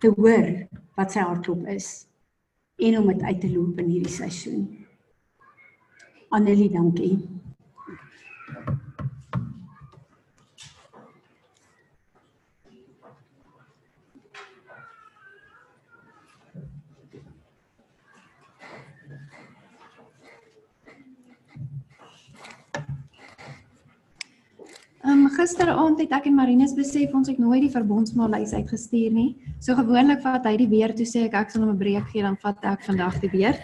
[0.02, 0.50] te hoor
[0.98, 1.92] wat sy hartklop is
[2.82, 4.66] en om dit uit te loop in hierdie seisoen.
[6.32, 7.16] Annelie, dankie.
[25.04, 29.30] Um gisteraand het ek en Marinus besef ons het nooit die verbondsmaallys uitgestuur nie.
[29.62, 32.22] So gewoonlik vat hy die weer toe sê ek ek sal hom 'n breek gee
[32.22, 33.58] dan vat ek vandag die weer.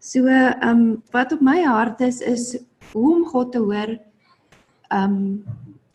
[0.00, 0.26] So
[0.62, 2.56] um wat op my hart is is
[2.92, 3.98] hoe om God te hoor.
[4.90, 5.44] Um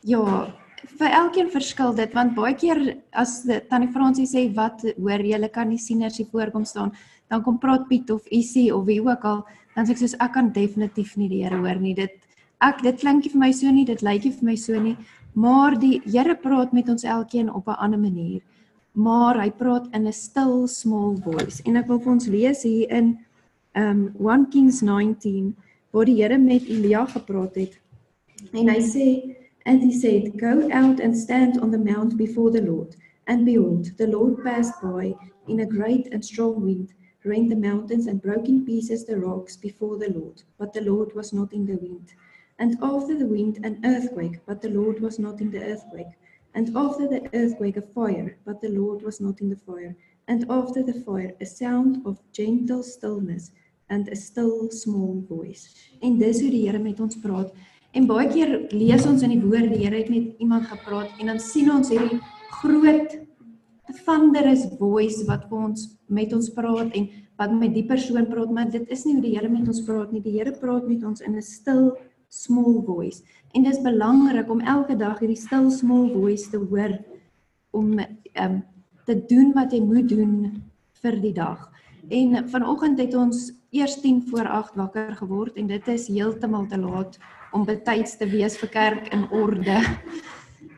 [0.04, 0.54] ja,
[1.00, 5.70] vir elkeen verskil dit want baie keer as tannie Fransie sê wat hoor jy kan
[5.70, 6.92] nie sieners hier voorkom staan,
[7.30, 9.46] dan kom praat Piet of Isie of wie ook al,
[9.76, 11.96] dan sê ek soos ek kan definitief nie die Here hoor nie.
[11.96, 12.31] Dit
[12.62, 14.98] ek dit klink nie vir my so nie, dit lyk nie vir my so nie,
[15.34, 18.42] maar die Here praat met ons elkeen op 'n ander manier.
[18.94, 21.62] Maar hy praat in 'n stil small voice.
[21.66, 23.18] En ek wil vir ons lees hier in
[23.76, 25.56] um 1 Kings 19
[25.92, 27.80] waar die Here met Elia gepraat het.
[28.54, 32.62] En hy sê and he said go out and stand on the mount before the
[32.62, 32.96] Lord
[33.28, 35.16] and behold the Lord passed by
[35.48, 36.94] in a great and strong wind
[37.24, 41.14] rent the mountains and broke in pieces the rocks before the Lord but the Lord
[41.14, 42.14] was not in the wind
[42.62, 46.14] And after the wind, an earthquake, but the Lord was not in the earthquake.
[46.54, 49.96] And after the earthquake, a fire, but the Lord was not in the fire.
[50.28, 53.50] And after the fire, a sound of gentle stillness
[53.90, 55.64] and a still small voice.
[56.02, 57.50] En dis hoe die Here met ons praat.
[57.98, 61.34] En baie keer lees ons in die woord die Here het met iemand gepraat en
[61.34, 62.22] dan sien ons hierdie
[62.62, 63.18] groot
[64.06, 67.10] thunderous voice wat vir ons met ons praat en
[67.42, 70.14] wat met die persoon praat, maar dit is nie hoe die Here met ons praat
[70.14, 70.22] nie.
[70.22, 71.98] Die Here praat met ons in 'n stil
[72.32, 73.24] small voice.
[73.52, 76.96] En dis belangrik om elke dag hierdie stil small voice te hoor
[77.76, 78.62] om ehm um,
[79.06, 80.62] te doen wat jy moet doen
[81.02, 81.66] vir die dag.
[82.08, 86.78] En vanoggend het ons eers 10 voor 8 wakker geword en dit is heeltemal te
[86.78, 87.18] laat
[87.52, 89.82] om betyds te wees vir kerk in orde.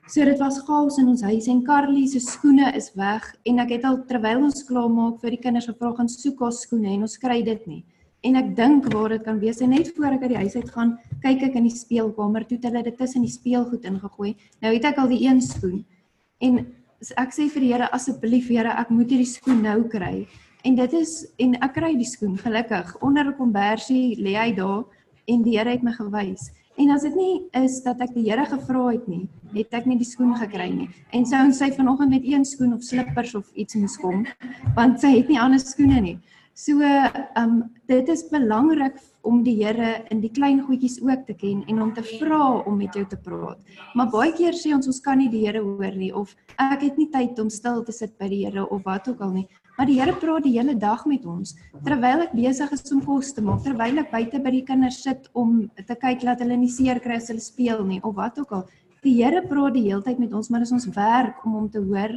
[0.08, 3.78] So dit was chaos in ons huis en Carly se skoene is weg en ek
[3.78, 7.18] het al terwyl ons klaarmaak vir die kinders gevra gaan soek ons skoene en ons
[7.18, 7.84] kry dit nie
[8.24, 10.69] en ek dink waar dit kan wees en net voor ek uit die huis uit
[10.71, 10.93] gaan
[11.24, 14.32] kyk ek in die speelkamer toe het hulle dit tussen die speelgoed ingegooi.
[14.63, 15.84] Nou het ek al die een skoen.
[16.43, 16.63] En
[17.19, 20.26] ek sê vir die Here asseblief Here ek moet hierdie skoen nou kry.
[20.63, 22.95] En dit is en ek kry die skoen gelukkig.
[23.03, 24.86] Onder 'n kombersie lê hy daar
[25.28, 26.51] en die Here het my gewys.
[26.78, 29.97] En as dit nie is dat ek die Here gevra het nie het ek nie
[29.97, 30.89] die skoen gekry nie.
[31.11, 34.26] En sou ons sy vanoggend met een skoen of slippers of iets moes kom
[34.76, 36.19] want sy het nie ander skoene nie
[36.54, 37.54] So ehm um,
[37.89, 41.93] dit is belangrik om die Here in die klein goedjies ook te ken en om
[41.93, 43.58] te vra om met jou te praat.
[43.97, 46.97] Maar baie keer sê ons ons kan nie die Here hoor nie of ek het
[47.01, 49.47] nie tyd om stil te sit by die Here of wat ook al nie.
[49.80, 51.56] Maar die Here praat die hele dag met ons
[51.88, 55.32] terwyl ek besig is om kos te maak, terwyl ek buite by die kinders sit
[55.34, 58.54] om te kyk dat hulle nie seer kry as hulle speel nie of wat ook
[58.60, 58.68] al.
[59.01, 61.70] Die Here praat die hele tyd met ons, maar dit is ons werk om hom
[61.74, 62.14] te hoor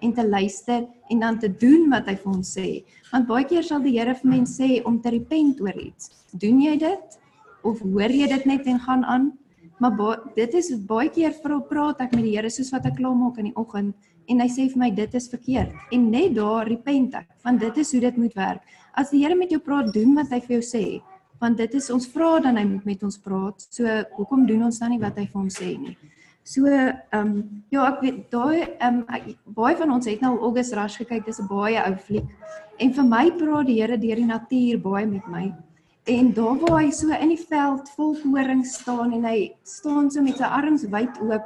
[0.00, 2.68] en te luister en dan te doen wat hy vir ons sê.
[3.12, 6.12] Want baie keer sal die Here vir mense sê om te repent oor iets.
[6.32, 7.18] Doen jy dit
[7.66, 9.30] of hoor jy dit net en gaan aan?
[9.78, 12.98] Maar baie, dit is baie keer vir praat ek met die Here soos wat ek
[12.98, 13.94] klaar maak in die oggend
[14.28, 17.78] en hy sê vir my dit is verkeerd en net daar repent ek want dit
[17.80, 18.74] is hoe dit moet werk.
[18.98, 20.84] As die Here met jou praat, doen wat hy vir jou sê
[21.38, 23.62] want dit is ons vra dan hy moet met ons praat.
[23.70, 23.86] So
[24.16, 25.94] hoekom doen ons dan nie wat hy vir ons sê nie?
[26.48, 27.32] So ehm um,
[27.68, 31.26] ja, ek weet daai ehm um, baie van ons het nou August Rush gekyk.
[31.26, 32.28] Dis 'n baie ou fliek.
[32.80, 35.52] En vir my praat die Here deur die natuur baie met my.
[36.08, 40.22] En daar waar hy so in die veld vol koring staan en hy staan so
[40.22, 41.44] met sy arms wyd oop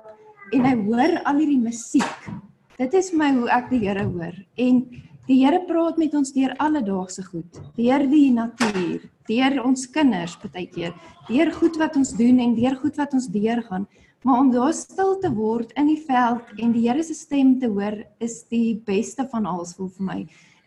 [0.53, 2.31] en hy hoor al hierdie musiek.
[2.79, 4.39] Dit is my hoe ek die Here hoor.
[4.57, 4.87] En
[5.27, 10.95] die Here praat met ons deur alledaagse goed, deur die natuur, deur ons kinders partykeer,
[11.27, 13.89] deur goed wat ons doen en deur goed wat ons deurgaan.
[14.23, 17.67] Maar om daar stil te word in die veld en die Here se stem te
[17.67, 20.19] hoor is die beste van alles vir my.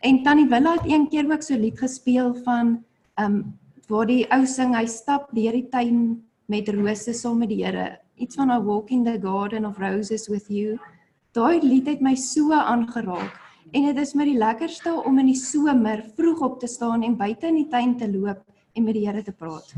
[0.04, 2.82] En Tannie Willa het een keer ook so lied gespeel van
[3.16, 3.38] ehm um,
[3.88, 5.98] waar die ou sing hy stap deur die tuin
[6.50, 7.98] met rose saam met die Here.
[8.16, 10.78] Iets van 'n walk in the garden of roses with you.
[11.32, 13.40] Daai lied het my so aangeraak
[13.72, 17.16] en dit is my die lekkerste om in die somer vroeg op te staan en
[17.16, 18.44] buite in die tuin te loop
[18.74, 19.74] en met die Here te praat.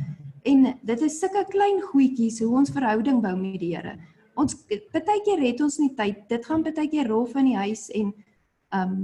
[0.49, 3.96] En dit is sulke klein goedjies hoe ons verhouding bou met die Here.
[4.38, 6.24] Ons baie keer het ons nie tyd.
[6.30, 8.14] Dit gaan baie keer rof in die huis en
[8.74, 9.03] ehm um,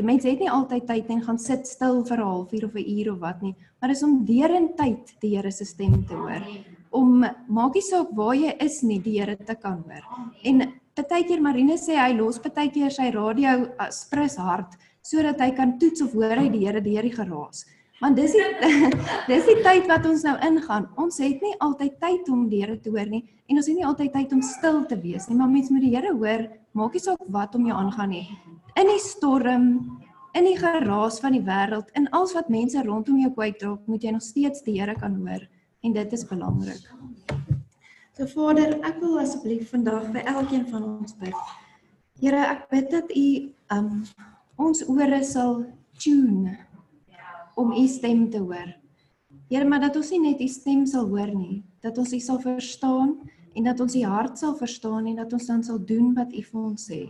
[0.00, 2.88] die mense het nie altyd tyd en gaan sit stil vir 'n halfuur of 'n
[2.88, 6.14] uur of wat nie, maar dis om deur in tyd die Here se stem te
[6.14, 6.40] hoor.
[6.90, 10.04] om maak nie saak waar jy is nie, die Here te kan hoor.
[10.44, 16.02] En partykeer Marine sê hy los partykeer sy radio spris hard sodat hy kan toets
[16.02, 17.64] of hoor hy die Here deur die geraas.
[18.00, 18.44] Want dis die
[19.30, 20.86] dis die tyd wat ons nou ingaan.
[21.00, 23.86] Ons het nie altyd tyd om die Here te hoor nie en ons het nie
[23.86, 27.02] altyd tyd om stil te wees nie, maar mens moet die Here hoor, maak nie
[27.04, 28.24] saak wat om jou aangaan nie.
[28.78, 29.66] In die storm,
[30.38, 34.06] in die geraas van die wêreld, in alles wat mense rondom jou kwyt draak, moet
[34.06, 35.44] jy nog steeds die Here kan hoor
[35.84, 36.86] en dit is belangrik.
[38.16, 41.36] So Vader, ek wil asseblief vandag vir elkeen van ons bid.
[42.20, 43.28] Here, ek bid dat U
[43.76, 43.92] um
[44.60, 45.64] ons ore sal
[46.00, 46.56] tune
[47.60, 48.72] om U stem te hoor.
[49.50, 52.38] Here, maar dat ons nie net U stem sal hoor nie, dat ons U sal
[52.40, 53.16] verstaan
[53.54, 56.42] en dat ons U hart sal verstaan en dat ons dan sal doen wat U
[56.46, 57.00] vir ons sê.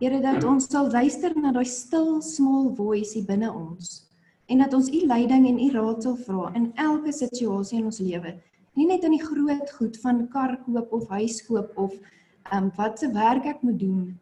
[0.00, 4.06] Here, dat ons sal luister na daai stil small voice hier binne ons
[4.50, 8.00] en dat ons U leiding en U raad sal vra in elke situasie in ons
[8.02, 8.32] lewe.
[8.74, 11.94] Nie net in die groot goed van kar koop of huis koop of
[12.50, 14.16] ehm um, wat se werk ek moet doen,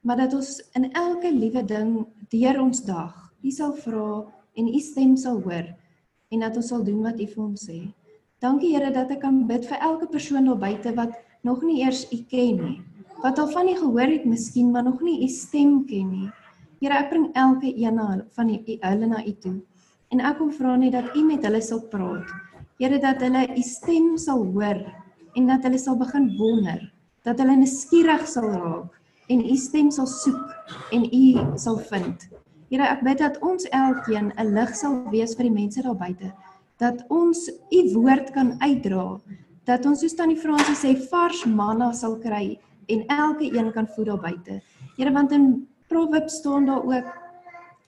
[0.00, 3.12] maar dat ons in elke liewe ding deur ons dag
[3.44, 4.24] U sal vra
[4.56, 5.68] en U stem sal hoor
[6.32, 7.78] en dat ons sal doen wat U vir ons sê.
[8.42, 11.14] Dankie Here dat ek kan bid vir elke persoon daar buite wat
[11.46, 12.80] nog nie eers U ken nie.
[13.22, 16.28] Wat al van U gehoor het miskien, maar nog nie U stem ken nie.
[16.82, 18.00] Here, ek bring elke een
[18.36, 19.54] van U hulle na U toe.
[20.12, 22.28] En ek kom vra net dat U met hulle sal praat.
[22.80, 24.82] Here, dat hulle U stem sal hoor
[25.36, 26.80] en dat hulle sal begin wonder,
[27.24, 28.92] dat hulle nuuskierig sal raak
[29.32, 31.24] en U stem sal soek en U
[31.60, 32.28] sal vind.
[32.70, 36.32] Here, ek bid dat ons elkeen 'n lig sal wees vir die mense daar buite
[36.78, 39.20] dat ons u woord kan uitdra
[39.66, 42.58] dat ons soos tannie Fransie sê vars manna sal kry
[42.92, 44.60] en elke een kan voed daar buite.
[44.96, 47.08] Here want in Proverbs staan daar ook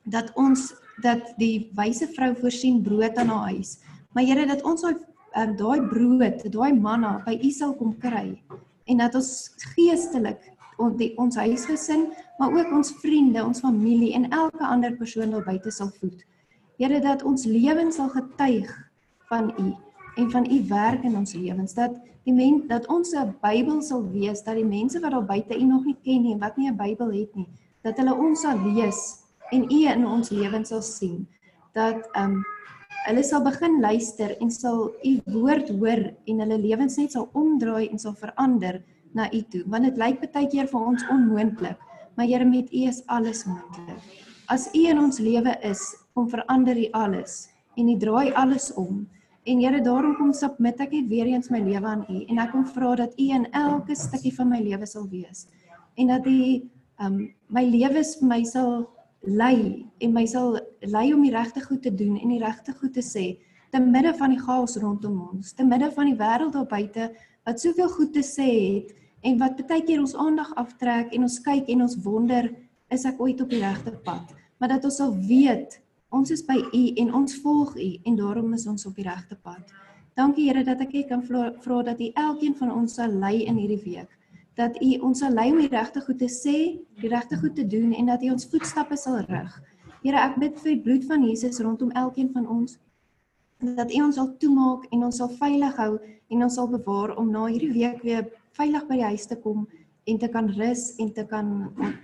[0.05, 0.73] dat ons
[1.03, 3.79] dat die wyse vrou voorsien brood aan haar huis.
[4.13, 4.97] Maar Here dat ons daai
[5.37, 8.43] um, daai brood, daai manna by U sal kom kry
[8.89, 10.41] en dat ons geestelik
[10.79, 12.09] ons die, ons huisgesin,
[12.39, 16.25] maar ook ons vriende, ons familie en elke ander persoon daar buite sal voed.
[16.79, 18.71] Here dat ons lewens sal getuig
[19.29, 19.73] van U
[20.19, 21.95] en van U werk in ons lewens dat
[22.27, 25.65] die men dat ons 'n Bybel sal wees dat die mense wat daar buite U
[25.65, 27.49] nog nie ken nie en wat nie 'n Bybel het nie
[27.83, 31.27] dat hulle ons sal lees en U in ons lewens sal sien
[31.75, 32.45] dat ehm um,
[33.07, 37.89] hulle sal begin luister en sal U woord hoor en hulle lewens net sal omdraai
[37.89, 38.83] en sal verander
[39.15, 41.79] na U toe want dit lyk baie keer vir ons onmoontlik
[42.17, 44.03] maar Here met U is alles moontlik
[44.49, 45.85] as U in ons lewe is
[46.17, 47.49] kom verander U alles
[47.79, 49.07] en U draai alles om.
[49.49, 52.53] En Here, daarom kom submit ek net weer eens my lewe aan U en ek
[52.53, 55.47] kom vra dat U in elke stukkie van my lewe sal wees
[55.99, 56.39] en dat U
[57.05, 57.19] um
[57.55, 58.89] my lewe vir my sal
[59.23, 62.95] lei en my sal lei om die regte goed te doen en die regte goed
[62.95, 63.29] te sê
[63.71, 67.11] te midde van die chaos rondom ons, te midde van die wêreld daar buite
[67.49, 68.95] wat soveel goed te sê het
[69.25, 72.53] en wat baie keer ons aandag aftrek en ons kyk en ons wonder
[72.95, 76.57] is ek ooit op die regte pad maar dat ons sal weet Ons is by
[76.57, 79.75] U en ons volg U en daarom is ons op die regte pad.
[80.17, 83.83] Dankie Here dat ek kan vra dat U elkeen van ons sal lei in hierdie
[83.83, 84.09] week.
[84.57, 87.67] Dat U ons sal lei om die regte goed te sê, die regte goed te
[87.67, 89.53] doen en dat U ons voetstappe sal rig.
[90.01, 92.79] Here, ek bid vir die bloed van Jesus rondom elkeen van ons
[93.59, 95.99] dat U ons sal toemaak en ons sal veilig hou
[96.29, 98.29] en ons sal bewaar om na hierdie week weer
[98.59, 99.67] veilig by die huis te kom
[100.09, 101.49] en te kan rus en te kan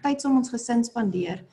[0.02, 1.44] tyd saam ons gesin spandeer.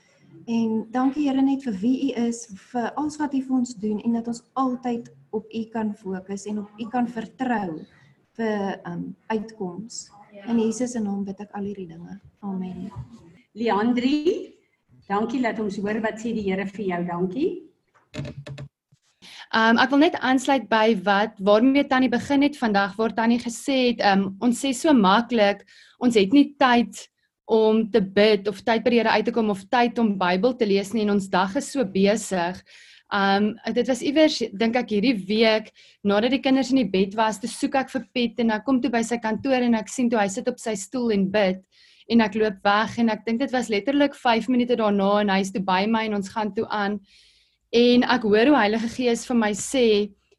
[0.50, 4.00] En dankie Here net vir wie U is, vir alles wat U vir ons doen
[4.02, 7.82] en dat ons altyd op U kan fokus en op U kan vertrou
[8.40, 10.10] vir um uitkoms.
[10.48, 12.18] In Jesus se naam bid ek al hierdie dinge.
[12.42, 12.90] Amen.
[13.54, 14.56] Leandri,
[15.08, 17.04] dankie dat ons hoor wat sê die Here vir jou.
[17.12, 17.50] Dankie.
[19.52, 23.90] Um ek wil net aansluit by wat waarmee Tannie begin het vandag waar Tannie gesê
[23.90, 25.66] het um ons sê so maklik
[26.00, 27.02] ons het nie tyd
[27.52, 30.56] om te bid of tyd by die Here uit te kom of tyd om Bybel
[30.56, 32.62] te lees nie en ons dag is so besig.
[33.12, 35.68] Um dit was iewers dink ek hierdie week
[36.08, 38.80] nadat die kinders in die bed was, te soek ek vir Piet en ek kom
[38.80, 41.60] toe by sy kantoor en ek sien toe hy sit op sy stoel en bid
[42.08, 45.52] en ek loop weg en ek dink dit was letterlik 5 minute daarna en hy's
[45.52, 47.02] toe by my en ons gaan toe aan
[47.72, 49.88] en ek hoor hoe Heilige Gees vir my sê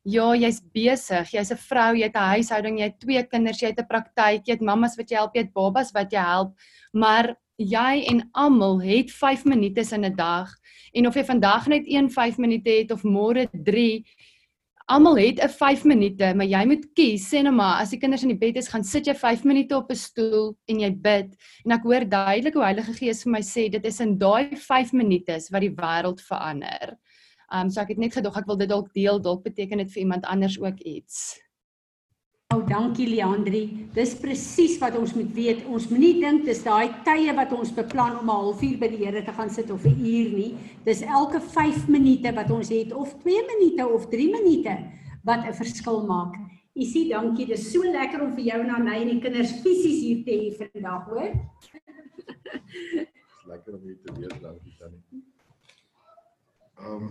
[0.04, 1.30] Ja, jy's besig.
[1.30, 4.42] Jy's 'n vrou, jy het 'n huishouding, jy het twee kinders, jy het 'n praktyk,
[4.46, 6.56] jy het mammas wat jy help, jy het babas wat jy help
[6.92, 10.48] maar jy en almal het 5 minute in 'n dag
[10.92, 14.04] en of jy vandag net 1 5 minute het of môre 3
[14.88, 18.22] almal het 'n 5 minute maar jy moet kies sê nou maar as die kinders
[18.22, 21.36] in die bed is gaan sit jy 5 minute op 'n stoel en jy bid
[21.64, 24.92] en ek hoor duidelik hoe Heilige Gees vir my sê dit is in daai 5
[24.92, 26.98] minute wat die wêreld verander.
[27.52, 30.02] Um so ek het net gedog ek wil dit dalk deel dalk beteken dit vir
[30.06, 31.40] iemand anders ook iets.
[32.68, 33.88] dankie Leandri.
[33.94, 35.64] Dis presies wat ons moet weet.
[35.72, 39.22] Ons moenie dink dis daai tye wat ons beplan om 'n halfuur by die Here
[39.24, 40.54] te gaan sit of 'n uur nie.
[40.84, 44.76] Dis elke 5 minute wat ons het of 2 minute of 3 minute
[45.24, 46.34] wat 'n verskil maak.
[46.74, 47.46] Isie, dankie.
[47.46, 50.56] Dis so lekker om vir jou en Anay en die kinders fisies hier te hê
[50.56, 51.32] vandag, hoor.
[52.92, 55.31] Dis lekker om hier te wees, dankie Tannie.
[56.82, 57.10] Ehm um,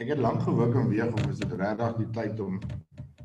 [0.00, 2.54] ek het lank gewik en weeg of is dit regtig die tyd om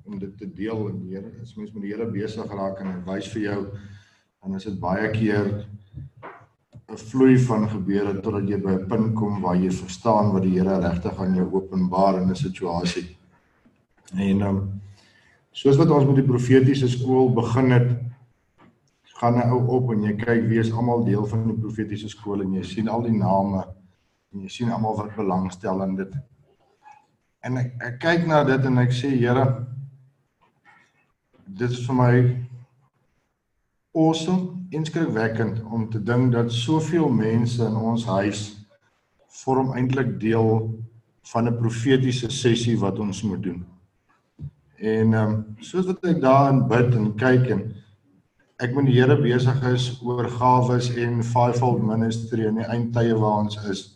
[0.06, 2.90] om dit te deel en die Here is mens met die Here besig geraak en
[2.92, 5.48] hy wys vir jou dan is dit baie keer
[6.92, 10.58] 'n vloei van gebeure totdat jy by 'n punt kom waar jy verstaan wat die
[10.58, 13.06] Here regtig aan jou openbaar in 'n situasie.
[14.14, 14.60] En um,
[15.52, 17.90] soos wat ons met die profetiese skool begin het,
[19.22, 22.42] gaan 'n ou op en jy kyk wie is almal deel van die profetiese skool
[22.42, 23.64] en jy sien al die name
[24.36, 26.16] en jy sien almal wat belangstel in dit.
[27.48, 29.46] En ek, ek kyk na dit en ek sê Here,
[31.46, 32.14] dit is vir my
[33.96, 38.42] awesome, inskrikwekkend om te dink dat soveel mense in ons huis
[39.44, 40.50] vorm eintlik deel
[41.32, 43.66] van 'n profetiese sessie wat ons moet doen.
[44.76, 47.62] En ehm um, soos wat ek daarin bid en kyk en
[48.60, 53.46] ek met die Here besig is oor gawes en fivefold ministry in die eindtye waar
[53.46, 53.95] ons is.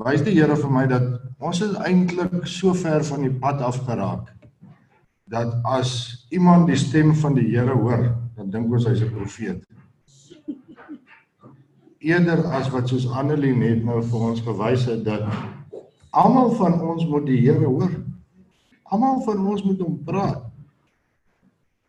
[0.00, 1.04] Wys die Here vir my dat
[1.42, 4.30] ons is eintlik so ver van die pad af geraak
[5.32, 9.64] dat as iemand die stem van die Here hoor, dan dink ons hy's 'n profeet.
[12.00, 15.24] Eerder as wat soos Annelie net nou vir ons gewys het dat
[16.10, 17.92] almal van ons moet die Here hoor.
[18.84, 20.42] Almal van ons moet hom praat.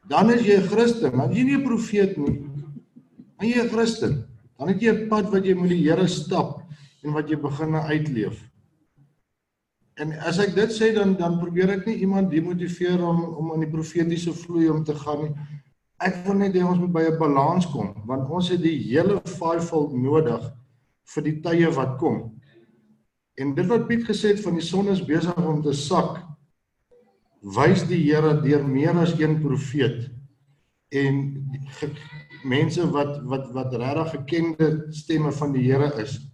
[0.07, 2.47] Dan is jy 'n Christen, maar jy nie 'n profeet nie.
[3.37, 4.25] Maar jy 'n Christen.
[4.57, 6.62] Dan het jy 'n pad wat jy met die Here stap
[7.03, 8.39] en wat jy begin uitleef.
[10.01, 13.65] En as ek dit sê dan dan probeer ek nie iemand demotiveer om om in
[13.67, 15.33] die profetiese vloei om te gaan nie.
[16.03, 19.21] Ek wil net hê ons moet by 'n balans kom want ons het die hele
[19.25, 20.49] fivefold nodig
[21.13, 22.39] vir die tye wat kom.
[23.37, 26.21] En dit wat Piet gesê het van die son is besig om te sak
[27.43, 30.09] wys die Here deur meer as een profeet
[30.89, 31.47] en
[32.43, 36.32] mense wat wat wat regtig gekende stemme van die Here is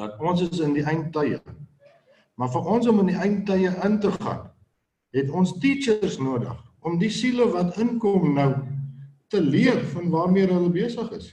[0.00, 1.40] dat ons is in die eindtye.
[2.40, 4.46] Maar vir ons om in die eindtye in te gaan,
[5.16, 6.56] het ons teachers nodig
[6.86, 8.50] om die siele wat inkom nou
[9.30, 11.28] te leer van waarmee hulle besig is.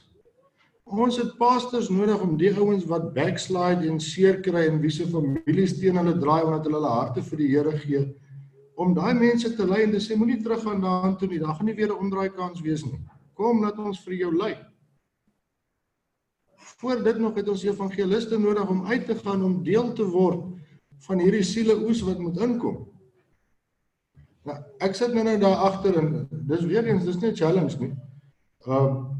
[0.87, 5.07] Ons het pastors nodig om die ouens wat backslide en seer kry en wie se
[5.07, 8.03] families teen hulle draai omdat hulle hulle harte vir die Here gee
[8.77, 11.73] om daai mense te lei en te sê moenie teruggaan daartoe nie, dan gaan nie
[11.75, 12.99] weer 'n omdraai kans wees nie.
[13.33, 14.53] Kom laat ons vir jou lei.
[16.77, 20.45] Voor dit nog het ons evangeliste nodig om uit te gaan om deel te word
[21.07, 22.83] van hierdie siele oes wat moet inkom.
[24.47, 27.79] Nou, ek sit nou nou daar agter en dis weer eens dis nie 'n challenge
[27.79, 27.93] nie.
[28.65, 29.17] Um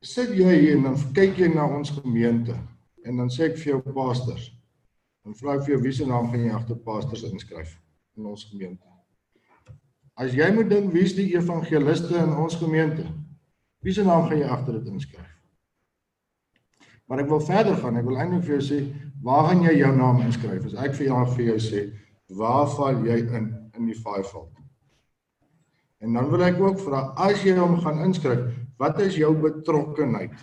[0.00, 2.56] sit jy hier en dan kyk jy na ons gemeente
[3.04, 4.50] en dan sê ek vir jou pastors.
[5.24, 7.82] Dan vra ek vir jou wie se naam gaan jy agter pastors inskryf?
[8.16, 8.88] in ons gemeente.
[10.20, 13.06] As jy moet dink wie's die evangeliste in ons gemeente?
[13.82, 15.31] Wie se naam gaan jy agter dit inskryf?
[17.08, 17.98] Maar ek wil verder gaan.
[18.00, 18.80] Ek wil eintlik vir jou sê,
[19.22, 20.66] waar gaan jy jou naam inskryf?
[20.70, 21.84] As ek vir jou vir jou sê,
[22.38, 24.50] waar val jy in in die fivefold?
[26.02, 28.48] En dan wil ek ook vra, as jy hom gaan inskryf,
[28.78, 30.34] wat is jou betrokkeheid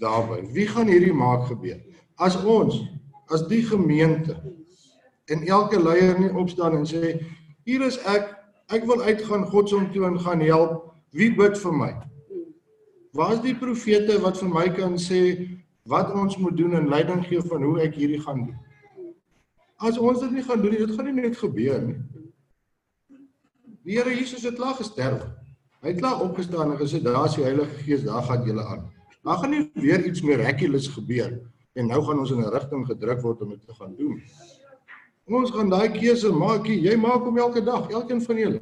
[0.00, 0.42] daarbey?
[0.52, 1.78] Wie gaan hierdie maak gebeur?
[2.18, 2.80] As ons,
[3.30, 4.36] as die gemeente
[5.28, 7.18] en elke leier nie opstaan en sê
[7.68, 8.30] hier is ek
[8.72, 11.90] ek wil uitgaan God se toe en gaan help wie bid vir my
[13.16, 15.22] waar is die profete wat vir my kan sê
[15.88, 18.56] wat ons moet doen en leiding gee van hoe ek hierdie gaan doen.
[19.78, 21.98] As ons dit nie gaan doen nie dit gaan nie net gebeur nie.
[23.86, 25.22] Die Here Jesus het klaar gesterf.
[25.80, 28.88] Hy het klaar opgestaan en gesê daar's die Heilige Gees daar gaan julle aan.
[29.22, 31.38] Maar gaan nie weer iets miraculous gebeur
[31.78, 34.20] en nou gaan ons in 'n rigting gedruk word om dit te gaan doen.
[35.28, 36.66] Ons gaan daai keuse maak.
[36.66, 38.60] Jy maak hom elke dag, elkeen van julle.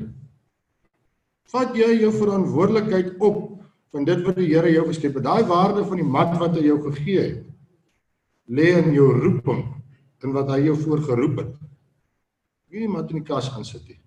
[1.47, 3.56] Vat jy jou verantwoordelikheid op
[3.97, 5.25] van dit wat die Here jou geskep het.
[5.25, 7.45] Daai waarde van die mat wat hy jou gegee het,
[8.47, 9.63] lê in jou roeping
[10.25, 11.55] en wat hy jou voorgeroep het.
[12.73, 14.01] Jy nie mat in die kas gaan sit nie.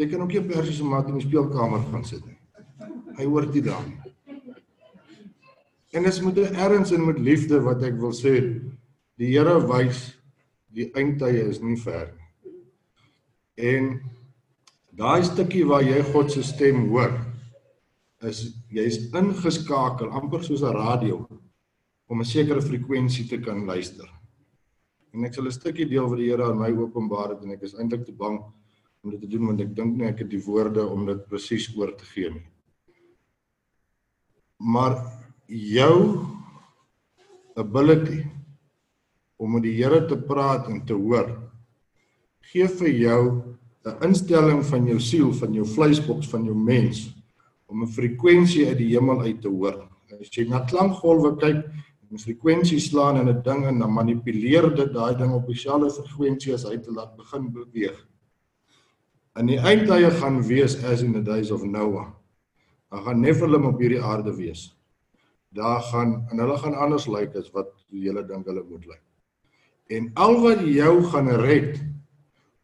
[0.00, 2.38] Jy kan ook nie persiese mat in die speelkamer gaan sit nie.
[3.18, 3.98] Hy hoort daar nie.
[5.92, 8.62] En dis met 'n erns en met liefde wat ek wil sê,
[9.18, 10.16] die Here wys
[10.72, 12.56] die eindtye is nie ver nie.
[13.56, 14.00] En
[14.96, 17.31] daai stukkie waar jy God se stem hoor,
[18.28, 21.26] is jy's ingeskakel amper soos 'n radio
[22.08, 24.08] om 'n sekere frekwensie te kan luister.
[25.12, 27.62] En ek sal 'n stukkie deel wat die Here aan my openbaar het en ek
[27.62, 28.38] is eintlik te bang
[29.02, 31.76] om dit te doen want ek dink nie ek het die woorde om dit presies
[31.76, 32.46] oor te gee nie.
[34.58, 34.96] Maar
[35.48, 36.26] jou
[37.56, 38.24] ability
[39.36, 41.50] om met die Here te praat en te hoor
[42.52, 43.42] gee vir jou
[43.84, 47.21] 'n instelling van jou siel, van jou vleisboks, van jou mens
[47.72, 49.88] om 'n frekwensie uit die hemel uit te hoor.
[50.20, 51.64] As jy na klankgolwe kyk,
[52.12, 56.54] 'n frekwensie slaan in 'n ding en dan manipuleer dit daai ding op dieselfde frekwensie
[56.54, 57.96] as hy te laat begin beweeg.
[59.40, 62.12] In die eindtye gaan wees as in the days of Noah.
[62.90, 64.76] Daar gaan Nephilim op hierdie aarde wees.
[65.48, 69.02] Daar gaan en hulle gaan anders lyk as wat hele ding hulle moet lyk.
[69.88, 71.80] En al wat jou gaan red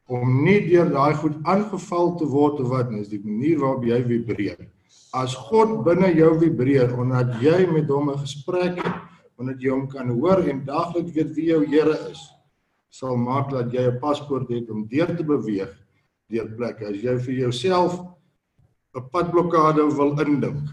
[0.07, 3.85] om nie deur daai goed aangeval te word of wat nie, is die manier waarop
[3.85, 4.69] jy vibreer.
[5.13, 8.97] As God binne jou vibreer omdat jy met hom 'n gesprek het,
[9.39, 12.21] omdat jy hom kan hoor en daagliks weet wie jou Here is,
[12.91, 15.73] sal maak dat jy 'n paspoort het om deur te beweeg
[16.29, 16.87] deur plekke.
[16.87, 18.01] As jy vir jouself
[18.95, 20.69] 'n padblokkade wil indink,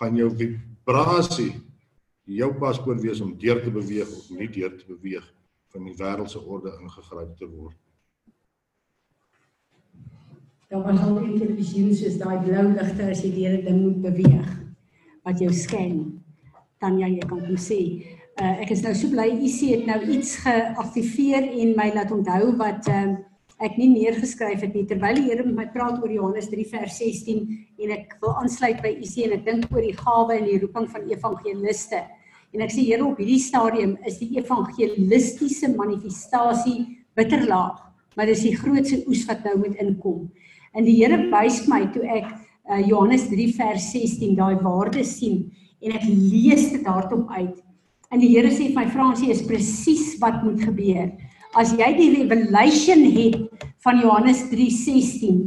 [0.00, 1.62] gaan jou vibrasie
[2.26, 5.24] jou paspoort wees om deur te beweeg of nie deur te beweeg
[5.72, 7.76] van die wêreldse orde ingegryp te word.
[10.70, 14.00] Dan was al in televisie soos daai blou ligte as jy deur 'n ding moet
[14.02, 14.48] beweeg
[15.24, 16.22] wat jou sken.
[16.80, 17.80] Tanya, jy kan kom sê.
[18.34, 22.10] Uh, ek is nou so bly u sê het nou iets geaktiveer en my laat
[22.10, 23.14] onthou wat uh,
[23.62, 26.98] ek nie neergeskryf het nie terwyl die Here met my praat oor Johannes 3 vers
[26.98, 27.44] 16
[27.78, 30.58] en ek wil aansluit by u sê en ek dink oor die gawe en die
[30.64, 32.02] roeping van evangeliste.
[32.54, 37.78] En ek sê Here op hierdie stadium is die evangelistiese manifestasie bitterlaag,
[38.18, 40.26] maar dis die grootste oes wat nou moet inkom.
[40.74, 42.26] En die Here wys my toe ek
[42.66, 45.44] uh, Johannes 3 vers 16 daai waarde sien
[45.84, 47.60] en ek lees dit hardop uit.
[48.10, 51.12] En die Here sê vir my Fransie is presies wat moet gebeur.
[51.54, 55.42] As jy die revelation het van Johannes 3:16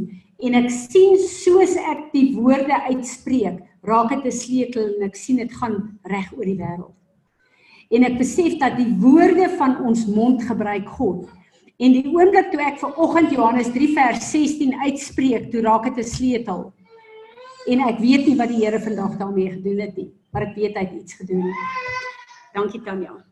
[0.48, 5.36] en ek sien soos ek die woorde uitspreek, raak dit 'n sleutel en ek sien
[5.36, 6.94] dit gaan reg oor die wêreld.
[7.90, 11.28] En ek besef dat die woorde van ons mond gebruik God.
[11.78, 15.98] En die oomblik toe ek ver oggend Johannes 3 vers 16 uitspreek, toe raak dit
[16.02, 16.72] 'n sleutel.
[17.70, 20.74] En ek weet nie wat die Here vandag daarmee gedoen het nie, maar ek weet
[20.74, 21.54] hy het iets gedoen.
[22.54, 23.24] Dankie Tanya.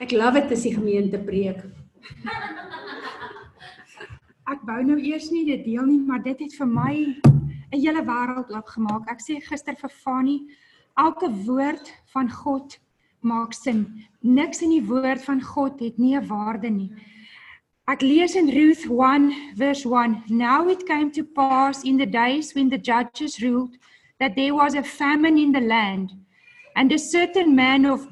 [0.00, 1.64] Ek love dit as die gemeente preek.
[4.52, 6.94] Ek wou nou eers nie dit deel nie, maar dit het vir my
[7.72, 9.10] 'n hele wêreld oopgemaak.
[9.10, 10.48] Ek sê gister vir Fani,
[10.96, 12.78] elke woord van God
[13.26, 13.82] maak sin.
[14.22, 16.90] Niks in die woord van God het nie 'n waarde nie.
[17.86, 20.22] Ek lees in Ruth 1 verse 1.
[20.28, 23.76] Now it came to pass in the days when the judges ruled
[24.18, 26.10] that there was a famine in the land
[26.74, 28.06] and a certain man of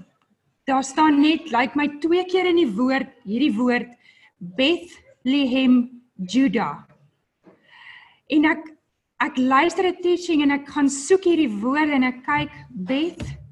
[0.64, 3.90] daar staan net lyk like my twee keer in die woord hierdie woord
[4.38, 6.84] Bethlehem Judah.
[8.30, 8.70] En ek
[9.20, 13.43] ek luister 'n teaching en ek gaan soek hierdie woorde en ek kyk Beth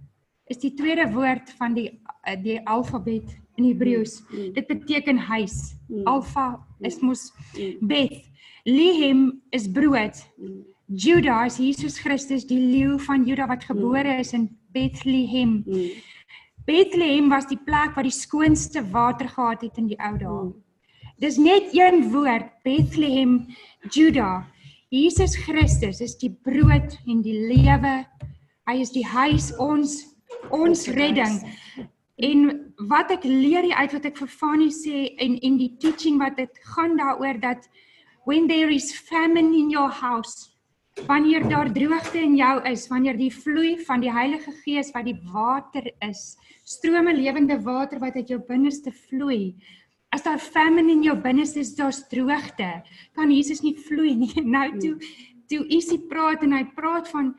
[0.52, 1.88] is die tweede woord van die
[2.28, 4.20] eh, die alfabet in Hebreëus.
[4.28, 4.52] Mm, mm.
[4.56, 5.56] Dit beteken huis.
[5.88, 6.04] Mm.
[6.08, 6.46] Alfa
[6.80, 7.30] is mos
[7.80, 8.20] Beth.
[8.64, 10.22] Lehem is brood.
[10.86, 15.64] Judah is Jesus Christus, die leeu van Juda wat gebore is in Bethlehem.
[16.66, 20.52] Bethlehem was die plek waar die skoonste water gehad het in die ou dae.
[21.22, 23.46] Dis net een woord, Bethlehem,
[23.90, 24.44] Judah.
[24.92, 28.02] Jesus Christus is die brood en die lewe.
[28.68, 30.11] Hy is die huis ons
[30.50, 31.40] ons redding.
[32.22, 32.48] En
[32.88, 36.36] wat ek leer hier uit wat ek vir Fanny sê en en die teaching wat
[36.36, 37.68] dit gaan daaroor dat
[38.26, 40.50] when there is famine in your house
[41.08, 45.18] wanneer daar droogte in jou is wanneer die vloei van die Heilige Gees wat die
[45.32, 46.36] water is
[46.68, 49.54] strome lewende water wat uit jou binneste vloei
[50.12, 52.68] as daar famine in jou binneste is daar's droogte.
[53.16, 54.32] Kan Jesus nie vloei nie.
[54.56, 54.96] Nou toe
[55.52, 57.32] toe isie praat en hy praat van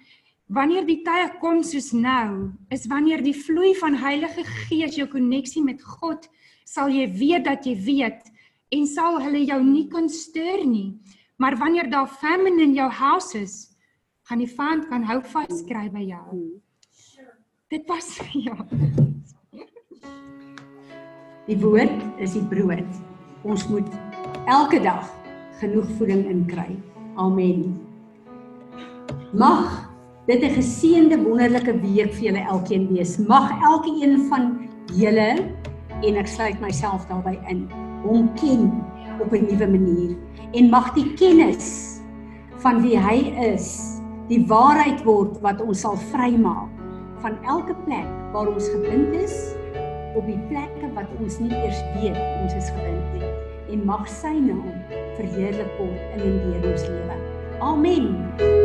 [0.52, 5.64] Wanneer die tye kom soos nou, is wanneer die vloei van Heilige Gees jou koneksie
[5.64, 6.28] met God,
[6.68, 8.28] sal jy weet dat jy weet
[8.74, 10.99] en sal hulle jou nie kan stuur nie.
[11.40, 13.56] Maar wanneer daar famine in jou huis is,
[14.28, 16.41] gaan die vyand kan hou vas skry by jou.
[17.72, 18.57] Dit was ja.
[21.48, 22.99] Die woord is die brood.
[23.44, 23.88] Ons moet
[24.48, 25.07] elke dag
[25.60, 26.76] genoeg voeding inkry.
[27.15, 27.74] Amen.
[29.34, 29.93] Mag
[30.26, 33.18] dit 'n geseënde wonderlike week vir julle elkeen wees.
[33.18, 35.52] Mag elkeen van julle
[36.02, 37.68] en ek sluit myself daarbey in,
[38.04, 38.72] hom ken
[39.20, 40.16] op 'n nuwe manier
[40.54, 42.00] en mag die kennis
[42.64, 46.72] van wie hy is, die waarheid word wat ons sal vrymaak
[47.20, 49.56] van elke plek waar ons gebind is
[50.16, 53.32] op die plekke wat ons nie eers weet ons is gebind nie
[53.76, 54.76] en mag sy naam
[55.18, 57.18] verheerlik word in en deur ons lewe.
[57.60, 58.62] Amen.